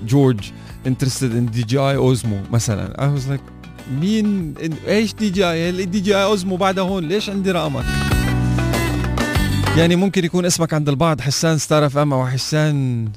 جورج 0.07 0.51
interested 0.87 1.35
in 1.35 1.45
DJI 1.45 1.77
Osmo 1.77 2.37
مثلا. 2.51 2.93
I 2.97 3.19
was 3.19 3.23
like 3.31 3.51
مين 3.99 4.53
إيش 4.87 5.13
DJI 5.13 5.69
ال 5.69 5.76
DJI 5.76 5.99
Osmo 5.99 6.55
بعدها 6.55 6.83
هون؟ 6.83 7.07
ليش 7.07 7.29
عندي 7.29 7.51
رقمك؟ 7.51 7.85
يعني 9.77 9.95
ممكن 9.95 10.25
يكون 10.25 10.45
اسمك 10.45 10.73
عند 10.73 10.89
البعض 10.89 11.21
حسان 11.21 11.57
Star 11.57 11.85
FM 11.85 12.13
أو 12.13 12.27
حسان 12.27 13.07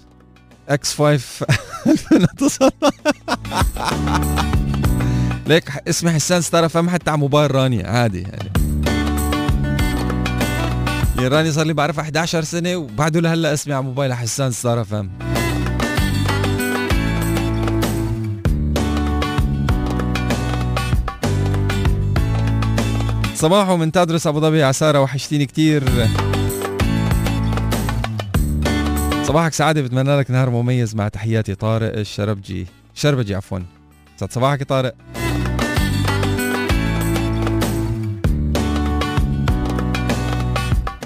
X 0.69 0.95
5 0.95 1.47
2009 1.87 2.73
ليك 5.47 5.89
اسمي 5.89 6.11
حسان 6.11 6.41
Star 6.41 6.67
FM 6.67 6.91
حتى 6.91 7.11
على 7.11 7.19
موبايل 7.19 7.55
رانيا 7.55 7.89
عادي 7.89 8.23
يعني. 8.23 8.51
يا 11.21 11.29
راني 11.29 11.53
صار 11.53 11.67
لي 11.67 11.73
بعرفها 11.73 12.03
11 12.05 12.43
سنة 12.43 12.77
وبعده 12.77 13.21
لهلأ 13.21 13.55
اسمي 13.55 13.75
على 13.75 13.85
موبايل 13.85 14.15
حسان 14.15 14.51
Star 14.51 14.81
FM 14.81 15.11
صباحو 23.35 23.77
من 23.77 23.93
تدرس 23.93 24.27
أبو 24.27 24.41
ظبي 24.41 24.63
عسارة 24.63 25.01
وحشتيني 25.01 25.47
كتير. 25.47 25.85
صباحك 29.23 29.53
سعادة 29.53 29.83
بتمنى 29.83 30.19
لك 30.19 30.31
نهار 30.31 30.51
مميز 30.51 30.95
مع 30.95 31.09
تحياتي 31.09 31.55
طارق 31.55 31.99
الشربجي. 31.99 32.67
شربجي 32.95 33.35
عفوا. 33.35 33.59
صباحك 34.31 34.61
يا 34.61 34.65
طارق. 34.65 34.95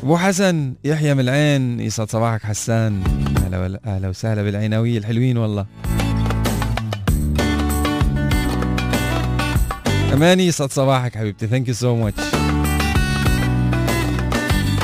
أبو 0.09 0.17
حسن 0.17 0.75
يحيى 0.85 1.15
من 1.15 1.21
العين 1.21 1.81
يسعد 1.81 2.11
صباحك 2.11 2.43
حسان. 2.43 3.03
أهلا 3.37 3.81
أهلا 3.87 4.09
وسهلا 4.09 4.43
بالعيناويه 4.43 4.99
الحلوين 4.99 5.39
والله. 5.39 5.67
أماني 10.13 10.47
يسعد 10.47 10.73
صباحك 10.73 11.17
حبيبتي. 11.17 11.47
thank 11.47 11.69
you 11.69 11.75
so 11.75 11.97
much 11.97 12.23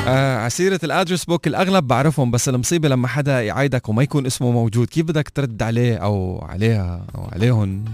آه 0.07 0.37
على 0.37 0.55
سيرة 0.55 0.79
ال 0.83 0.88
address 0.88 1.25
book 1.25 1.47
الأغلب 1.47 1.87
بعرفهم 1.87 2.31
بس 2.31 2.49
المصيبة 2.49 2.89
لما 2.89 3.07
حدا 3.07 3.41
يعايدك 3.41 3.89
وما 3.89 4.03
يكون 4.03 4.25
اسمه 4.25 4.51
موجود 4.51 4.87
كيف 4.87 5.05
بدك 5.05 5.29
ترد 5.29 5.63
عليه 5.63 5.97
أو 5.97 6.45
عليها 6.49 7.05
أو 7.15 7.29
عليهم 7.33 7.85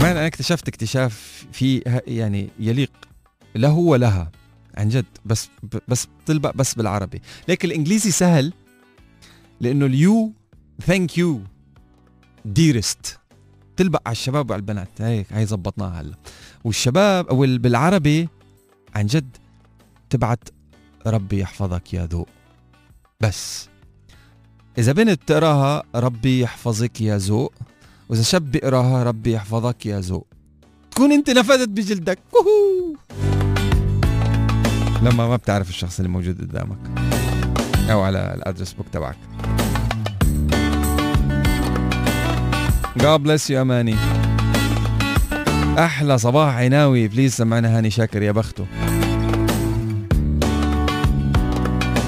ما 0.00 0.10
أنا 0.10 0.26
اكتشفت 0.26 0.68
اكتشاف 0.68 1.44
في 1.52 2.00
يعني 2.06 2.48
يليق 2.58 2.90
له 3.56 3.72
ولها 3.72 4.30
عن 4.74 4.88
جد 4.88 5.04
بس 5.24 5.48
بس 5.88 6.08
بتلبق 6.24 6.54
بس 6.56 6.74
بالعربي. 6.74 7.22
لكن 7.48 7.68
الإنجليزي 7.68 8.10
سهل 8.10 8.52
لأنه 9.60 9.86
اليو 9.86 10.32
ثانك 10.86 11.18
يو 11.18 11.40
ديرست 12.44 13.18
تلبق 13.76 14.02
على 14.06 14.12
الشباب 14.12 14.50
وعلى 14.50 14.60
البنات 14.60 14.88
هيك 15.00 15.26
هي 15.32 15.46
زبطناها 15.46 16.00
هلا. 16.00 16.14
والشباب 16.64 17.28
أو 17.28 17.44
ال- 17.44 17.58
بالعربي 17.58 18.28
عن 18.94 19.06
جد 19.06 19.36
تبعت 20.10 20.48
ربي 21.06 21.38
يحفظك 21.40 21.94
يا 21.94 22.06
ذوق. 22.06 22.28
بس. 23.20 23.68
إذا 24.78 24.92
بنت 24.92 25.20
تقراها 25.26 25.82
ربي 25.94 26.40
يحفظك 26.40 27.00
يا 27.00 27.18
ذوق. 27.18 27.52
وإذا 28.08 28.22
شاب 28.22 28.50
بيقراها 28.50 29.02
ربي 29.02 29.32
يحفظك 29.32 29.86
يا 29.86 30.00
ذوق. 30.00 30.26
تكون 30.90 31.12
أنت 31.12 31.30
نفذت 31.30 31.68
بجلدك. 31.68 32.18
وهو! 32.32 33.43
لما 35.04 35.28
ما 35.28 35.36
بتعرف 35.36 35.68
الشخص 35.68 35.98
اللي 35.98 36.08
موجود 36.08 36.40
قدامك 36.40 36.78
أو 37.90 38.00
على 38.00 38.34
ال 38.34 38.39
address 38.39 38.72
book 38.72 38.86
تبعك. 38.92 39.16
God 42.98 43.20
bless 43.26 43.48
you 43.50 43.52
اماني 43.52 43.94
أحلى 45.78 46.18
صباح 46.18 46.54
عيناوي 46.54 47.08
please 47.08 47.34
سمعنا 47.34 47.78
هاني 47.78 47.90
شاكر 47.90 48.22
يا 48.22 48.32
بخته. 48.32 48.66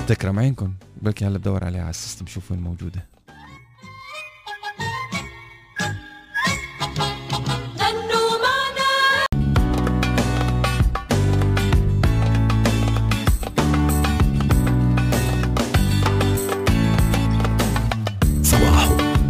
تكرم 0.06 0.38
عينكم. 0.38 0.72
بلكي 1.02 1.26
هلا 1.26 1.38
بدور 1.38 1.64
عليها 1.64 1.82
على 1.82 1.90
ال 1.90 1.96
system 1.96 2.26
شوف 2.26 2.50
وين 2.50 2.61
موجودة. 2.61 3.15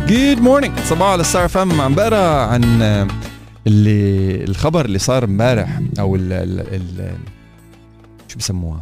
Good 0.06 0.40
morning 0.40 0.78
صباحو 0.78 1.08
على 1.08 1.22
إف 1.22 1.56
إم 1.56 1.80
عم 1.80 1.94
بقرأ 1.94 2.46
عن 2.46 2.82
آه، 2.82 3.08
اللي 3.66 4.44
الخبر 4.44 4.84
اللي 4.84 4.98
صار 4.98 5.24
امبارح 5.24 5.80
أو 5.98 6.16
ال 6.16 6.32
ال 6.32 6.60
ال 6.60 7.16
شو 8.28 8.38
بسموها؟ 8.38 8.80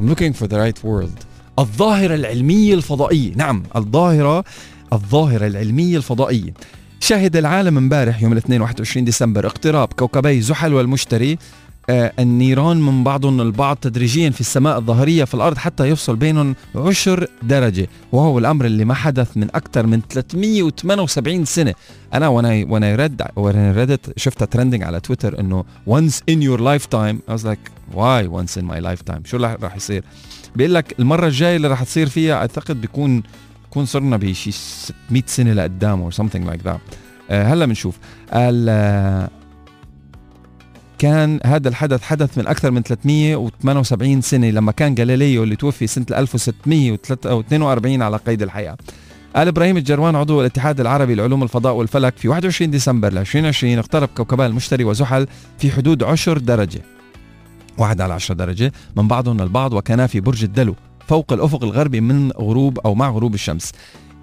I'm 0.00 0.10
looking 0.10 0.32
for 0.32 0.46
the 0.46 0.56
right 0.56 0.84
word 0.86 1.24
الظاهرة 1.58 2.14
العلمية 2.14 2.74
الفضائية. 2.74 3.32
نعم 3.34 3.62
الظاهرة 3.76 4.44
الظاهرة 4.92 5.46
العلمية 5.46 5.96
الفضائية. 5.96 6.54
شهد 7.00 7.36
العالم 7.36 7.76
امبارح 7.78 8.22
يوم 8.22 8.32
الاثنين 8.32 8.60
21 8.60 9.04
ديسمبر 9.04 9.46
اقتراب 9.46 9.92
كوكبي 9.92 10.40
زحل 10.40 10.74
والمشتري 10.74 11.38
النيران 11.90 12.76
من 12.76 13.04
بعضهم 13.04 13.40
البعض 13.40 13.76
تدريجيا 13.76 14.30
في 14.30 14.40
السماء 14.40 14.78
الظهرية 14.78 15.24
في 15.24 15.34
الأرض 15.34 15.56
حتى 15.58 15.84
يفصل 15.84 16.16
بينهم 16.16 16.54
عشر 16.76 17.26
درجة. 17.42 17.88
وهو 18.12 18.38
الأمر 18.38 18.64
اللي 18.64 18.84
ما 18.84 18.94
حدث 18.94 19.36
من 19.36 19.48
أكثر 19.54 19.86
من 19.86 20.00
378 20.10 21.44
سنة. 21.44 21.74
أنا 22.14 22.28
وأنا 22.28 22.66
وأنا 22.68 22.96
رد 22.96 23.22
وأنا 23.36 23.72
ردت 23.72 24.18
شفتها 24.18 24.46
ترندنج 24.46 24.82
على 24.82 25.00
تويتر 25.00 25.40
إنه 25.40 25.64
once 25.90 26.14
in 26.30 26.40
your 26.42 26.58
lifetime. 26.58 27.16
I 27.28 27.34
was 27.36 27.44
like 27.44 27.70
why 27.94 28.26
once 28.28 28.56
in 28.60 28.64
my 28.64 28.80
lifetime 28.80 29.24
شو 29.24 29.36
رح 29.36 29.56
راح 29.62 29.76
يصير؟ 29.76 30.04
بيقول 30.56 30.74
لك 30.74 30.94
المرة 30.98 31.26
الجاية 31.26 31.56
اللي 31.56 31.68
راح 31.68 31.82
تصير 31.82 32.08
فيها 32.08 32.34
أعتقد 32.34 32.80
بيكون 32.80 33.22
بيكون 33.64 33.86
صرنا 33.86 34.16
بشي 34.16 34.50
600 34.52 35.22
سنة 35.26 35.52
لقدام 35.52 36.10
something 36.10 36.50
like 36.50 36.66
that. 36.68 36.78
آه، 37.30 37.42
هلأ 37.42 37.66
بنشوف. 37.66 37.98
آه، 38.32 39.28
كان 40.98 41.40
هذا 41.44 41.68
الحدث 41.68 42.02
حدث 42.02 42.38
من 42.38 42.46
أكثر 42.46 42.70
من 42.70 42.82
378 42.82 44.20
سنة 44.20 44.50
لما 44.50 44.72
كان 44.72 44.94
جاليليو 44.94 45.42
اللي 45.42 45.56
توفي 45.56 45.86
سنة 45.86 46.06
1642 46.10 48.02
على 48.02 48.16
قيد 48.16 48.42
الحياة. 48.42 48.76
قال 49.36 49.48
إبراهيم 49.48 49.76
الجروان 49.76 50.16
عضو 50.16 50.40
الاتحاد 50.40 50.80
العربي 50.80 51.14
لعلوم 51.14 51.42
الفضاء 51.42 51.74
والفلك 51.74 52.16
في 52.16 52.28
21 52.28 52.70
ديسمبر 52.70 53.08
2020 53.08 53.78
اقترب 53.78 54.08
كوكبا 54.16 54.46
المشتري 54.46 54.84
وزحل 54.84 55.26
في 55.58 55.70
حدود 55.70 56.02
10 56.02 56.38
درجة. 56.38 56.80
واحد 57.78 58.00
على 58.00 58.14
10 58.14 58.34
درجة 58.34 58.72
من 58.96 59.08
بعضهم 59.08 59.42
البعض 59.42 59.72
وكانا 59.72 60.06
في 60.06 60.20
برج 60.20 60.44
الدلو 60.44 60.74
فوق 61.06 61.32
الأفق 61.32 61.64
الغربي 61.64 62.00
من 62.00 62.30
غروب 62.32 62.78
أو 62.78 62.94
مع 62.94 63.10
غروب 63.10 63.34
الشمس. 63.34 63.72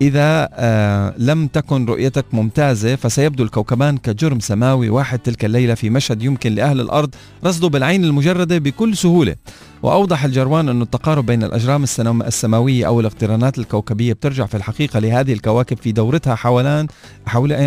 إذا 0.01 0.49
آه 0.53 1.13
لم 1.17 1.47
تكن 1.47 1.85
رؤيتك 1.85 2.25
ممتازة 2.33 2.95
فسيبدو 2.95 3.43
الكوكبان 3.43 3.97
كجرم 3.97 4.39
سماوي 4.39 4.89
واحد 4.89 5.19
تلك 5.19 5.45
الليلة 5.45 5.73
في 5.73 5.89
مشهد 5.89 6.23
يمكن 6.23 6.55
لأهل 6.55 6.81
الأرض 6.81 7.15
رصده 7.45 7.67
بالعين 7.69 8.03
المجردة 8.05 8.57
بكل 8.57 8.97
سهولة. 8.97 9.35
وأوضح 9.83 10.23
الجروان 10.23 10.69
أن 10.69 10.81
التقارب 10.81 11.25
بين 11.25 11.43
الأجرام 11.43 11.83
السماوية 12.21 12.87
أو 12.87 12.99
الاقترانات 12.99 13.57
الكوكبية 13.57 14.13
بترجع 14.13 14.45
في 14.45 14.57
الحقيقة 14.57 14.99
لهذه 14.99 15.33
الكواكب 15.33 15.77
في 15.77 15.91
دورتها 15.91 16.35
حوالين 16.35 16.87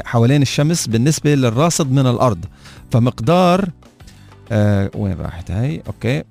حوالين 0.04 0.42
الشمس 0.42 0.86
بالنسبة 0.86 1.34
للراصد 1.34 1.92
من 1.92 2.06
الأرض. 2.06 2.44
فمقدار 2.90 3.68
آه 4.52 4.90
وين 4.94 5.16
راحت 5.20 5.50
هاي 5.50 5.82
أوكي. 5.86 6.22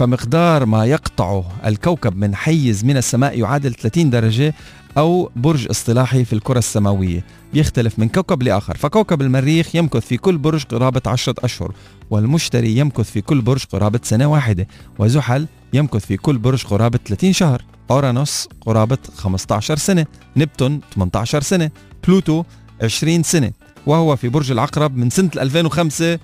فمقدار 0.00 0.66
ما 0.66 0.84
يقطعه 0.86 1.44
الكوكب 1.66 2.16
من 2.16 2.34
حيز 2.34 2.84
من 2.84 2.96
السماء 2.96 3.38
يعادل 3.38 3.74
30 3.74 4.10
درجة 4.10 4.54
أو 4.98 5.30
برج 5.36 5.68
اصطلاحي 5.70 6.24
في 6.24 6.32
الكرة 6.32 6.58
السماوية. 6.58 7.24
بيختلف 7.52 7.98
من 7.98 8.08
كوكب 8.08 8.42
لآخر. 8.42 8.76
فكوكب 8.76 9.22
المريخ 9.22 9.76
يمكث 9.76 10.06
في 10.06 10.16
كل 10.16 10.38
برج 10.38 10.64
قرابة 10.64 11.00
عشرة 11.06 11.34
أشهر 11.44 11.72
والمشتري 12.10 12.76
يمكث 12.76 13.10
في 13.10 13.20
كل 13.20 13.40
برج 13.40 13.64
قرابة 13.72 14.00
سنة 14.02 14.26
واحدة 14.26 14.66
وزحل 14.98 15.46
يمكث 15.72 16.06
في 16.06 16.16
كل 16.16 16.38
برج 16.38 16.64
قرابة 16.64 16.98
30 17.06 17.32
شهر 17.32 17.64
أورانوس 17.90 18.48
قرابة 18.60 18.98
15 19.16 19.76
سنة 19.76 20.06
نبتون 20.36 20.80
18 20.94 21.40
سنة 21.40 21.70
بلوتو 22.06 22.44
20 22.82 23.22
سنة 23.22 23.52
وهو 23.86 24.16
في 24.16 24.28
برج 24.28 24.50
العقرب 24.50 24.96
من 24.96 25.10
سنة 25.10 25.30
2005 25.36 26.18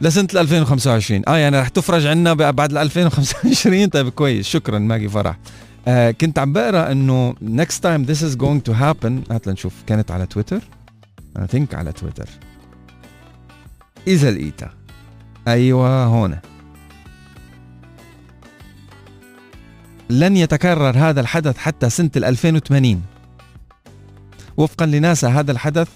لسنة 0.00 0.28
2025 0.34 1.22
آه 1.28 1.36
يعني 1.36 1.60
رح 1.60 1.68
تفرج 1.68 2.06
عنا 2.06 2.34
بعد 2.34 2.76
2025 2.76 3.86
طيب 3.94 4.08
كويس. 4.08 4.46
شكرا 4.48 4.78
ماجي 4.78 5.08
فرح. 5.08 5.36
آه 5.88 6.10
كنت 6.10 6.38
عم 6.38 6.52
بقرأ 6.52 6.92
إنه 6.92 7.32
next 7.42 7.78
time 7.82 8.08
this 8.10 8.20
is 8.20 8.36
going 8.36 8.70
to 8.70 8.74
happen 8.74 9.32
هات 9.32 9.46
لنشوف 9.46 9.72
كانت 9.86 10.10
على 10.10 10.26
تويتر 10.26 10.60
I 11.38 11.40
think 11.40 11.74
على 11.74 11.92
تويتر 11.92 12.28
إذا 14.06 14.30
لقيتها. 14.30 14.74
أيوه 15.48 16.04
هون. 16.04 16.38
لن 20.10 20.36
يتكرر 20.36 20.98
هذا 20.98 21.20
الحدث 21.20 21.58
حتى 21.58 21.90
ال 22.16 22.24
2080 22.24 23.02
وفقا 24.56 24.86
لناسا 24.86 25.28
هذا 25.28 25.52
الحدث 25.52 25.88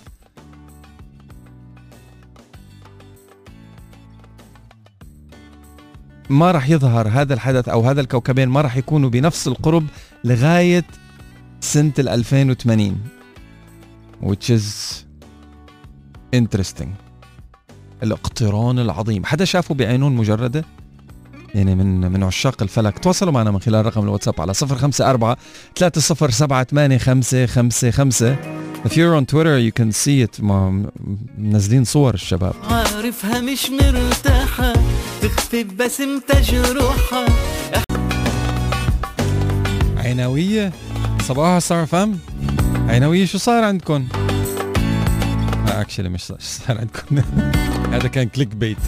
ما 6.32 6.50
راح 6.50 6.70
يظهر 6.70 7.08
هذا 7.08 7.34
الحدث 7.34 7.68
أو 7.68 7.80
هذا 7.80 8.00
الكوكبين 8.00 8.48
ما 8.48 8.60
راح 8.60 8.76
يكونوا 8.76 9.10
بنفس 9.10 9.48
القرب 9.48 9.86
لغاية 10.24 10.84
سنة 11.60 11.92
ال 11.98 12.08
2080 12.08 13.00
which 14.22 14.50
is 14.50 14.62
interesting. 16.36 16.88
الاقتران 18.02 18.78
العظيم. 18.78 19.24
حدا 19.24 19.44
شافه 19.44 19.74
بعينون 19.74 20.16
مجردة؟ 20.16 20.64
يعني 21.54 21.74
من 21.74 22.12
من 22.12 22.22
عشاق 22.22 22.62
الفلك. 22.62 22.98
تواصلوا 22.98 23.32
معنا 23.32 23.50
من 23.50 23.60
خلال 23.60 23.86
رقم 23.86 24.02
الواتساب 24.02 24.40
على 24.40 24.52
054 24.62 25.36
307 25.76 26.62
If 28.84 28.96
you're 28.96 29.14
on 29.14 29.26
Twitter 29.26 29.58
you 29.58 29.72
can 29.72 29.92
see 29.92 30.22
it. 30.22 30.40
منزلين 31.38 31.84
صور 31.84 32.14
الشباب. 32.14 32.54
عارفها 32.70 33.40
مش 33.40 33.70
مرتاحة 33.70 34.72
تخفي 35.22 35.64
ببسمتها 35.64 36.40
جروحها 36.40 37.26
عناوية 39.96 40.72
صباح 41.22 41.58
صار 41.58 41.86
فم؟ 41.86 42.14
عناوية 42.88 43.24
شو 43.26 43.38
صار 43.38 43.64
عندكم؟ 43.64 44.08
اكشلي 45.68 46.08
مش 46.08 46.22
صار 46.38 46.78
عندكم 46.80 47.18
هذا 47.94 48.08
كان 48.08 48.28
كليك 48.28 48.48
بيت 48.48 48.78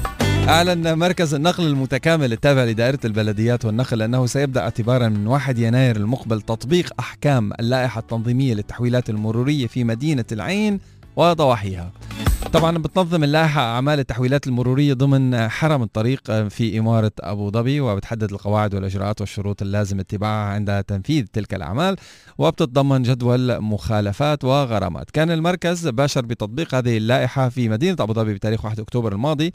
أعلن 0.48 0.98
مركز 0.98 1.34
النقل 1.34 1.66
المتكامل 1.66 2.32
التابع 2.32 2.64
لدائرة 2.64 2.98
البلديات 3.04 3.64
والنقل 3.64 4.02
أنه 4.02 4.26
سيبدأ 4.26 4.60
اعتبارا 4.60 5.08
من 5.08 5.26
1 5.26 5.58
يناير 5.58 5.96
المقبل 5.96 6.40
تطبيق 6.40 6.92
أحكام 7.00 7.52
اللائحة 7.60 7.98
التنظيمية 8.00 8.54
للتحويلات 8.54 9.10
المرورية 9.10 9.66
في 9.66 9.84
مدينة 9.84 10.24
العين 10.32 10.80
وضواحيها. 11.16 11.92
طبعا 12.52 12.78
بتنظم 12.78 13.24
اللائحة 13.24 13.60
أعمال 13.60 13.98
التحويلات 13.98 14.46
المرورية 14.46 14.94
ضمن 14.94 15.48
حرم 15.48 15.82
الطريق 15.82 16.48
في 16.48 16.78
إمارة 16.78 17.12
أبو 17.20 17.50
ظبي 17.50 17.80
وبتحدد 17.80 18.32
القواعد 18.32 18.74
والإجراءات 18.74 19.20
والشروط 19.20 19.62
اللازم 19.62 20.00
اتباعها 20.00 20.54
عند 20.54 20.84
تنفيذ 20.84 21.24
تلك 21.32 21.54
الأعمال 21.54 21.96
وبتتضمن 22.38 23.02
جدول 23.02 23.60
مخالفات 23.60 24.44
وغرامات. 24.44 25.10
كان 25.10 25.30
المركز 25.30 25.88
باشر 25.88 26.20
بتطبيق 26.20 26.74
هذه 26.74 26.96
اللائحة 26.96 27.48
في 27.48 27.68
مدينة 27.68 27.96
أبو 28.00 28.12
ظبي 28.12 28.34
بتاريخ 28.34 28.64
1 28.64 28.80
أكتوبر 28.80 29.12
الماضي. 29.12 29.52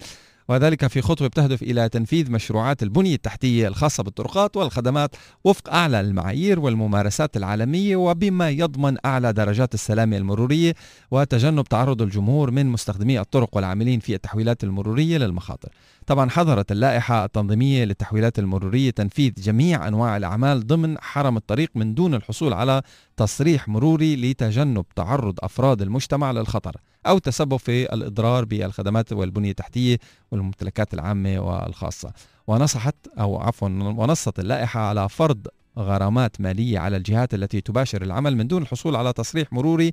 وذلك 0.50 0.88
في 0.88 1.02
خطوة 1.02 1.28
بتهدف 1.28 1.64
إلى 1.64 1.90
تنفيذ 1.90 2.32
مشروعات 2.32 2.84
البنية 2.84 3.16
التحتية 3.16 3.68
الخاصة 3.68 4.04
بالطرقات 4.04 4.58
والخدمات 4.58 5.16
وفق 5.44 5.74
أعلى 5.74 6.00
المعايير 6.00 6.60
والممارسات 6.60 7.38
العالمية 7.38 7.96
وبما 7.96 8.50
يضمن 8.50 8.98
أعلى 9.06 9.34
درجات 9.34 9.74
السلامة 9.74 10.18
المرورية 10.18 10.74
وتجنب 11.12 11.64
تعرض 11.64 12.02
الجمهور 12.02 12.52
من 12.52 12.66
مستخدمي 12.66 13.20
الطرق 13.20 13.56
والعاملين 13.56 14.00
في 14.00 14.14
التحويلات 14.16 14.64
المرورية 14.64 15.18
للمخاطر. 15.18 15.70
طبعا 16.08 16.30
حظرت 16.30 16.72
اللائحة 16.72 17.26
التنظيمية 17.26 17.86
للتحويلات 17.86 18.40
المرورية 18.40 18.90
تنفيذ 18.90 19.34
جميع 19.38 19.88
أنواع 19.88 20.18
الأعمال 20.18 20.68
ضمن 20.68 20.98
حرم 21.00 21.38
الطريق 21.38 21.70
من 21.76 21.94
دون 21.94 22.14
الحصول 22.14 22.54
على 22.54 22.82
تصريح 23.18 23.68
مروري 23.68 24.16
لتجنب 24.16 24.86
تعرض 24.96 25.40
أفراد 25.44 25.82
المجتمع 25.82 26.32
للخطر. 26.32 26.76
أو 27.08 27.18
تسبب 27.18 27.58
في 27.58 27.94
الإضرار 27.94 28.46
بالخدمات 28.46 29.14
والبنية 29.14 29.50
التحتية 29.50 29.98
والممتلكات 30.32 30.94
العامة 30.94 31.40
والخاصة. 31.40 32.14
ونصحت 32.48 32.96
أو 33.20 33.38
عفوا 33.38 33.70
ونصت 33.70 34.40
اللائحة 34.40 34.80
على 34.80 35.10
فرض 35.10 35.48
غرامات 35.78 36.42
مالية 36.42 36.80
على 36.80 36.98
الجهات 36.98 37.34
التي 37.34 37.62
تباشر 37.62 38.02
العمل 38.02 38.38
من 38.38 38.48
دون 38.48 38.62
الحصول 38.62 38.96
على 38.96 39.14
تصريح 39.14 39.54
مروري 39.54 39.92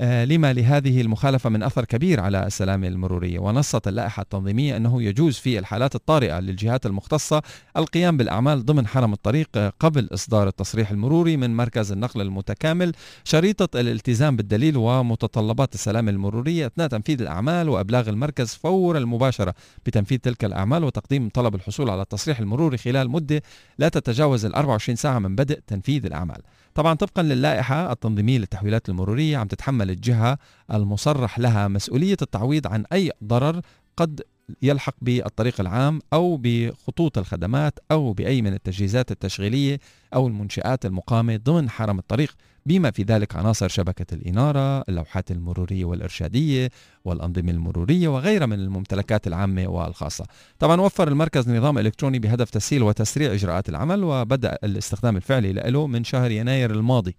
لما 0.00 0.52
لهذه 0.52 1.00
المخالفة 1.00 1.50
من 1.50 1.62
أثر 1.62 1.84
كبير 1.84 2.20
على 2.20 2.46
السلامة 2.46 2.88
المرورية. 2.88 3.38
ونصت 3.38 3.88
اللائحة 3.88 4.22
التنظيمية 4.22 4.76
أنه 4.76 5.02
يجوز 5.02 5.36
في 5.36 5.58
الحالات 5.58 5.94
الطارئة 5.94 6.40
للجهات 6.40 6.86
المختصة 6.86 7.42
القيام 7.76 8.16
بالأعمال 8.16 8.64
ضمن 8.64 8.86
حرم 8.86 9.12
الطريق 9.12 9.48
آه، 9.56 9.72
قبل 9.80 10.08
إصدار 10.14 10.48
التصريح 10.48 10.90
المروري 10.90 11.36
من 11.36 11.56
مركز 11.56 11.92
النقل 11.92 12.20
المتكامل. 12.20 12.92
شريطة 13.24 13.80
الالتزام 13.80 14.36
بالدليل 14.36 14.76
ومتطلبات 14.76 15.74
السلامة 15.74 16.10
المرورية 16.10 16.66
أثناء 16.66 16.88
تنفيذ 16.88 17.20
الأعمال 17.20 17.68
وإبلاغ 17.68 18.08
المركز 18.08 18.54
فور 18.54 18.98
المباشرة 18.98 19.54
بتنفيذ 19.86 20.18
تلك 20.18 20.44
الأعمال 20.44 20.84
وتقديم 20.84 21.28
طلب 21.28 21.54
الحصول 21.54 21.90
على 21.90 22.02
التصريح 22.02 22.38
المروري 22.38 22.78
خلال 22.78 23.10
مدة 23.10 23.42
لا 23.78 23.88
تتجاوز 23.88 24.44
ال 24.44 24.54
24 24.54 24.96
ساعة 24.96 25.18
من 25.18 25.36
بدء 25.36 25.60
تنفيذ 25.66 26.06
الأعمال. 26.06 26.42
طبعا 26.74 26.94
طبقا 26.94 27.22
للائحة 27.22 27.92
التنظيمية 27.92 28.38
للتحويلات 28.38 28.88
المرورية 28.88 29.36
عم 29.36 29.46
تتحمل 29.46 29.90
الجهة 29.90 30.38
المصرح 30.72 31.38
لها 31.38 31.68
مسؤولية 31.68 32.16
التعويض 32.22 32.66
عن 32.66 32.84
أي 32.92 33.10
ضرر 33.24 33.60
قد 33.96 34.20
يلحق 34.62 34.94
بالطريق 35.02 35.60
العام 35.60 36.00
أو 36.12 36.36
بخطوط 36.42 37.18
الخدمات 37.18 37.78
أو 37.90 38.12
بأي 38.12 38.42
من 38.42 38.52
التجهيزات 38.52 39.10
التشغيلية 39.10 39.78
أو 40.14 40.26
المنشآت 40.26 40.86
المقامة 40.86 41.36
ضمن 41.36 41.70
حرم 41.70 41.98
الطريق. 41.98 42.34
بما 42.66 42.90
في 42.90 43.02
ذلك 43.02 43.36
عناصر 43.36 43.68
شبكة 43.68 44.14
الإنارة 44.14 44.80
اللوحات 44.88 45.30
المرورية 45.30 45.84
والإرشادية 45.84 46.70
والأنظمة 47.04 47.50
المرورية 47.50 48.08
وغيرها 48.08 48.46
من 48.46 48.60
الممتلكات 48.60 49.26
العامة 49.26 49.66
والخاصة. 49.66 50.24
طبعا 50.58 50.80
وفر 50.80 51.08
المركز 51.08 51.48
نظام 51.48 51.78
إلكتروني 51.78 52.18
بهدف 52.18 52.50
تسهيل 52.50 52.82
وتسريع 52.82 53.32
إجراءات 53.34 53.68
العمل 53.68 54.04
وبدأ 54.04 54.58
الاستخدام 54.64 55.16
الفعلي 55.16 55.52
له 55.52 55.86
من 55.86 56.04
شهر 56.04 56.30
يناير 56.30 56.70
الماضي 56.70 57.16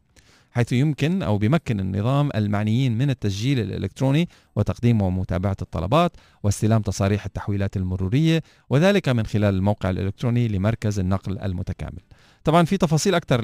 حيث 0.52 0.72
يمكن 0.72 1.24
أو 1.24 1.38
بيمكن 1.38 1.80
النظام 1.80 2.30
المعنيين 2.36 2.98
من 2.98 3.10
التسجيل 3.10 3.60
الإلكتروني 3.60 4.30
وتقديم 4.56 5.02
ومتابعة 5.02 5.58
الطلبات 5.62 6.12
واستلام 6.44 6.82
تصاريح 6.82 7.26
التحويلات 7.26 7.78
المرورية 7.78 8.44
وذلك 8.70 9.10
من 9.10 9.26
خلال 9.26 9.56
الموقع 9.56 9.90
الإلكتروني 9.90 10.48
لمركز 10.48 11.00
النقل 11.00 11.40
المتكامل. 11.40 12.00
طبعا 12.44 12.66
في 12.66 12.78
تفاصيل 12.78 13.16
أكثر 13.16 13.42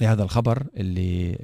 لهذا 0.00 0.22
الخبر 0.22 0.66
اللي 0.76 1.38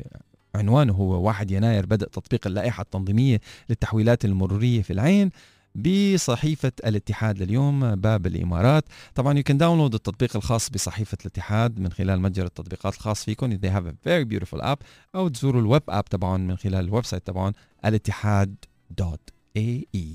عنوانه 0.54 0.92
هو 0.92 1.22
1 1.22 1.50
يناير 1.50 1.86
بدء 1.86 2.06
تطبيق 2.06 2.46
اللائحة 2.46 2.82
التنظيمية 2.82 3.40
للتحويلات 3.68 4.24
المرورية 4.24 4.82
في 4.82 4.92
العين 4.92 5.30
بصحيفة 5.74 6.72
الاتحاد 6.86 7.42
لليوم 7.42 7.94
باب 7.94 8.26
الإمارات. 8.26 8.84
طبعا 9.14 9.40
you 9.40 9.42
can 9.50 9.56
download 9.56 9.94
التطبيق 9.94 10.36
الخاص 10.36 10.70
بصحيفة 10.70 11.18
الاتحاد 11.20 11.80
من 11.80 11.92
خلال 11.92 12.20
متجر 12.20 12.46
التطبيقات 12.46 12.94
الخاص 12.94 13.24
فيكم 13.24 13.56
they 13.56 13.70
have 13.70 13.86
a 13.86 14.08
very 14.08 14.24
beautiful 14.34 14.62
app 14.62 14.76
أو 15.14 15.28
تزوروا 15.28 15.60
ال 15.60 15.66
web 15.66 15.82
app 15.88 16.04
تبعهم 16.04 16.40
من 16.40 16.56
خلال 16.56 16.84
ال 16.84 17.04
website 17.04 17.26
تبعهم 17.26 17.52
الاتحاد 17.84 18.54
dot 18.98 19.30
ae 19.56 20.08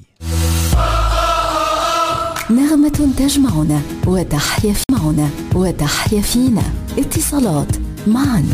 نغمة 2.50 3.14
تجمعنا 3.18 3.82
وتحيا 4.08 4.74
معنا 4.92 5.30
وتحيا 5.56 6.22
فينا. 6.22 6.64
اتصالات 6.98 7.89
معا 8.08 8.46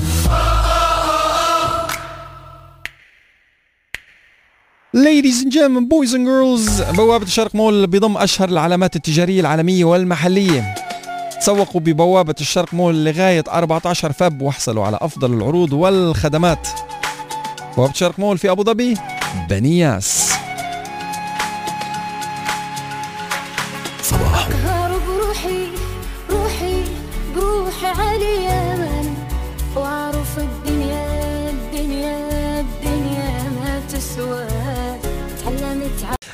Ladies 4.95 5.43
and 5.43 5.51
gentlemen, 5.51 5.89
boys 5.89 6.13
and 6.13 6.25
girls 6.25 6.95
بوابة 6.95 7.25
الشرق 7.25 7.55
مول 7.55 7.87
بضم 7.87 8.17
أشهر 8.17 8.49
العلامات 8.49 8.95
التجارية 8.95 9.41
العالمية 9.41 9.85
والمحلية. 9.85 10.75
تسوقوا 11.41 11.81
ببوابة 11.81 12.35
الشرق 12.41 12.73
مول 12.73 13.05
لغاية 13.05 13.43
14 13.47 14.11
Feb 14.11 14.41
واحصلوا 14.41 14.85
على 14.85 14.97
أفضل 15.01 15.33
العروض 15.33 15.73
والخدمات. 15.73 16.67
بوابة 17.77 17.91
الشرق 17.91 18.19
مول 18.19 18.37
في 18.37 18.51
أبو 18.51 18.63
ظبي 18.63 18.97
بنياس 19.49 20.24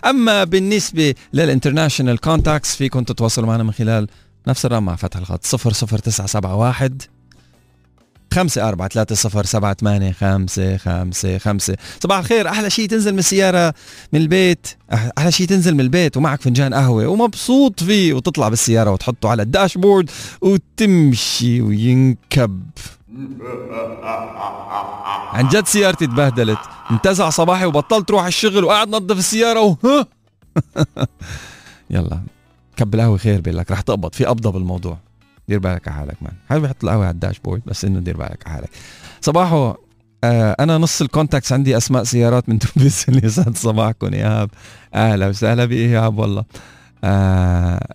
أما 0.05 0.43
بالنسبة 0.43 1.15
لل 1.34 1.45
international 1.45 2.17
contacts 2.17 2.75
فيكم 2.75 3.03
تتواصلوا 3.03 3.47
معنا 3.47 3.63
من 3.63 3.71
خلال 3.71 4.07
نفس 4.47 4.65
الرقم 4.65 4.83
مع 4.83 4.95
فتح 4.95 5.17
الخط 5.17 5.45
00971 5.45 6.97
خمسة 8.33 8.69
أربعة 8.69 8.87
ثلاثة 8.87 9.15
صفر 9.15 9.45
سبعة 9.45 9.73
ثمانية 9.79 10.11
خمسة 10.11 10.77
خمسة 10.77 11.37
خمسة. 11.37 11.75
صباح 12.03 12.17
الخير 12.19 12.47
أحلى 12.49 12.69
شيء 12.69 12.87
تنزل 12.87 13.13
من 13.13 13.19
السيارة 13.19 13.73
من 14.13 14.21
البيت. 14.21 14.67
أح- 14.91 14.95
أحلى 15.17 15.31
شيء 15.31 15.47
تنزل 15.47 15.73
من 15.73 15.79
البيت 15.79 16.17
ومعك 16.17 16.41
فنجان 16.41 16.73
قهوة 16.73 17.07
ومبسوط 17.07 17.83
فيه 17.83 18.13
وتطلع 18.13 18.49
بالسيارة 18.49 18.91
وتحطه 18.91 19.29
على 19.29 19.43
الداشبورد 19.43 20.09
وتمشي 20.41 21.61
وينكب. 21.61 22.61
عن 25.34 25.47
جد 25.47 25.65
سيارتي 25.65 26.08
تبهدلت 26.08 26.60
انتزع 26.91 27.30
صباحي 27.30 27.65
وبطلت 27.65 28.12
روح 28.12 28.26
الشغل 28.26 28.63
وقاعد 28.63 28.89
نظف 28.89 29.17
السيارة 29.17 29.62
و... 29.62 29.76
يلا 31.89 32.19
كب 32.78 32.95
القهوة 32.95 33.17
خير 33.17 33.41
بيقول 33.41 33.65
رح 33.71 33.82
تقبض 33.82 34.13
في 34.13 34.26
قبضة 34.26 34.52
بالموضوع. 34.52 34.97
دير 35.50 35.60
بالك 35.60 35.88
على 35.88 35.97
حالك 35.97 36.17
man 36.23 36.34
حابب 36.50 36.65
يحط 36.65 36.84
القهوة 36.84 37.04
على 37.06 37.13
ال 37.13 37.18
dashboard 37.18 37.62
بس 37.65 37.86
إنه 37.86 38.00
دير 38.00 38.17
بالك 38.17 38.47
على 38.47 38.56
حالك. 38.56 38.69
صباحو 39.21 39.74
آه 40.24 40.56
أنا 40.60 40.78
نص 40.78 41.02
ال 41.01 41.07
contacts 41.07 41.53
عندي 41.54 41.78
أسماء 41.78 42.04
سيارات 42.04 42.50
من 42.50 42.60
تونس 42.76 43.10
اللي 43.10 43.21
يسعد 43.26 43.58
صباحكم 43.58 44.13
إيهاب. 44.13 44.50
أهلا 44.93 45.28
وسهلا 45.28 45.65
بإيهاب 45.65 46.17
والله. 46.17 46.43
آه 47.04 47.88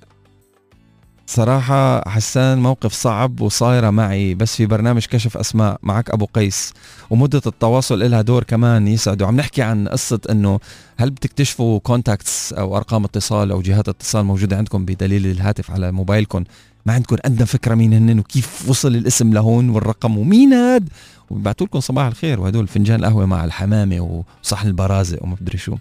صراحة 1.26 2.08
حسان 2.08 2.58
موقف 2.58 2.92
صعب 2.92 3.40
وصايرة 3.40 3.90
معي 3.90 4.34
بس 4.34 4.56
في 4.56 4.66
برنامج 4.66 5.06
كشف 5.06 5.36
أسماء 5.36 5.78
معك 5.82 6.10
أبو 6.10 6.26
قيس 6.34 6.72
ومدة 7.10 7.42
التواصل 7.46 8.02
إلها 8.02 8.22
دور 8.22 8.44
كمان 8.44 8.88
يسعد. 8.88 9.22
وعم 9.22 9.36
نحكي 9.36 9.62
عن 9.62 9.88
قصة 9.88 10.20
أنه 10.30 10.60
هل 10.96 11.10
بتكتشفوا 11.10 11.78
contacts 11.78 12.52
أو 12.52 12.76
أرقام 12.76 13.04
اتصال 13.04 13.50
أو 13.50 13.60
جهات 13.62 13.88
اتصال 13.88 14.24
موجودة 14.24 14.56
عندكم 14.56 14.84
بدليل 14.84 15.26
الهاتف 15.26 15.70
على 15.70 15.92
موبايلكم؟ 15.92 16.44
ما 16.86 16.92
عندكم 16.92 17.16
أدنى 17.24 17.46
فكرة 17.46 17.74
مين 17.74 17.92
هن 17.92 18.18
وكيف 18.18 18.68
وصل 18.68 18.94
الاسم 18.96 19.32
لهون 19.32 19.68
والرقم 19.68 20.18
ومين 20.18 20.52
هاد؟ 20.52 20.88
وبعتوا 21.30 21.66
لكم 21.66 21.80
صباح 21.80 22.06
الخير 22.06 22.40
وهدول 22.40 22.66
فنجان 22.66 23.04
قهوة 23.04 23.26
مع 23.26 23.44
الحمامة 23.44 24.24
وصحن 24.42 24.68
البرازق 24.68 25.22
وما 25.22 25.36
بدري 25.40 25.58
شو. 25.58 25.76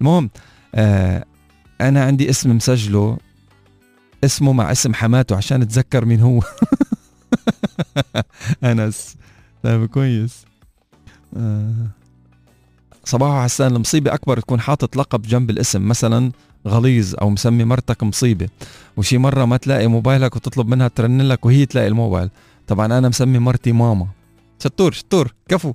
المهم 0.00 0.30
آه 0.74 1.24
أنا 1.80 2.04
عندي 2.04 2.30
اسم 2.30 2.56
مسجله 2.56 3.18
اسمه 4.24 4.52
مع 4.52 4.72
اسم 4.72 4.94
حماته 4.94 5.36
عشان 5.36 5.62
اتذكر 5.62 6.04
مين 6.04 6.20
هو. 6.20 6.42
أنس. 8.64 9.16
طيب 9.62 9.86
كويس. 9.86 10.44
آه. 11.36 11.72
صباح 13.04 13.44
حسان 13.44 13.76
المصيبة 13.76 14.14
أكبر 14.14 14.40
تكون 14.40 14.60
حاطط 14.60 14.96
لقب 14.96 15.22
جنب 15.22 15.50
الاسم 15.50 15.88
مثلا 15.88 16.32
غليظ 16.68 17.14
أو 17.20 17.30
مسمي 17.30 17.64
مرتك 17.64 18.02
مصيبة. 18.02 18.48
وشي 18.96 19.18
مرة 19.18 19.44
ما 19.44 19.56
تلاقي 19.56 19.86
موبايلك 19.86 20.36
وتطلب 20.36 20.68
منها 20.68 20.88
ترن 20.88 21.22
لك 21.22 21.46
وهي 21.46 21.66
تلاقي 21.66 21.88
الموبايل. 21.88 22.30
طبعا 22.66 22.86
أنا 22.86 23.08
مسمي 23.08 23.38
مرتي 23.38 23.72
ماما. 23.72 24.06
شطور 24.64 24.92
شطور. 24.92 25.34
كفو. 25.48 25.72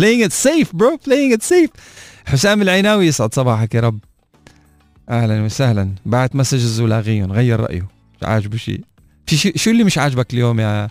Playing 0.00 0.28
it 0.28 0.32
safe 0.32 0.68
bro. 0.76 0.96
Playing 1.08 1.36
it 1.36 1.42
safe. 1.42 1.70
حسام 2.26 2.62
العيناوي 2.62 3.06
يسعد 3.06 3.34
صباحك 3.34 3.74
يا 3.74 3.80
رب. 3.80 3.98
أهلا 5.10 5.42
وسهلا. 5.42 5.94
بعت 6.06 6.36
مسجز 6.36 6.80
ولاغيهم 6.80 7.32
غير 7.32 7.60
رأيه. 7.60 7.88
مش 8.16 8.22
عاجبه 8.22 8.56
شيء. 8.56 8.84
في 9.26 9.36
شي 9.36 9.52
شو 9.56 9.70
اللي 9.70 9.84
مش 9.84 9.98
عاجبك 9.98 10.34
اليوم 10.34 10.60
يا 10.60 10.88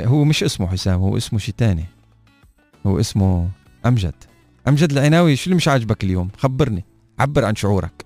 هو 0.00 0.24
مش 0.24 0.44
اسمه 0.44 0.66
حسام 0.66 1.00
هو 1.00 1.16
اسمه 1.16 1.38
شيء 1.38 1.54
تاني. 1.58 1.84
هو 2.86 3.00
اسمه 3.00 3.48
أمجد. 3.86 4.14
أمجد 4.68 4.92
العناوي 4.92 5.36
شو 5.36 5.44
اللي 5.44 5.56
مش 5.56 5.68
عاجبك 5.68 6.04
اليوم؟ 6.04 6.28
خبرني. 6.38 6.84
عبر 7.18 7.44
عن 7.44 7.56
شعورك. 7.56 8.04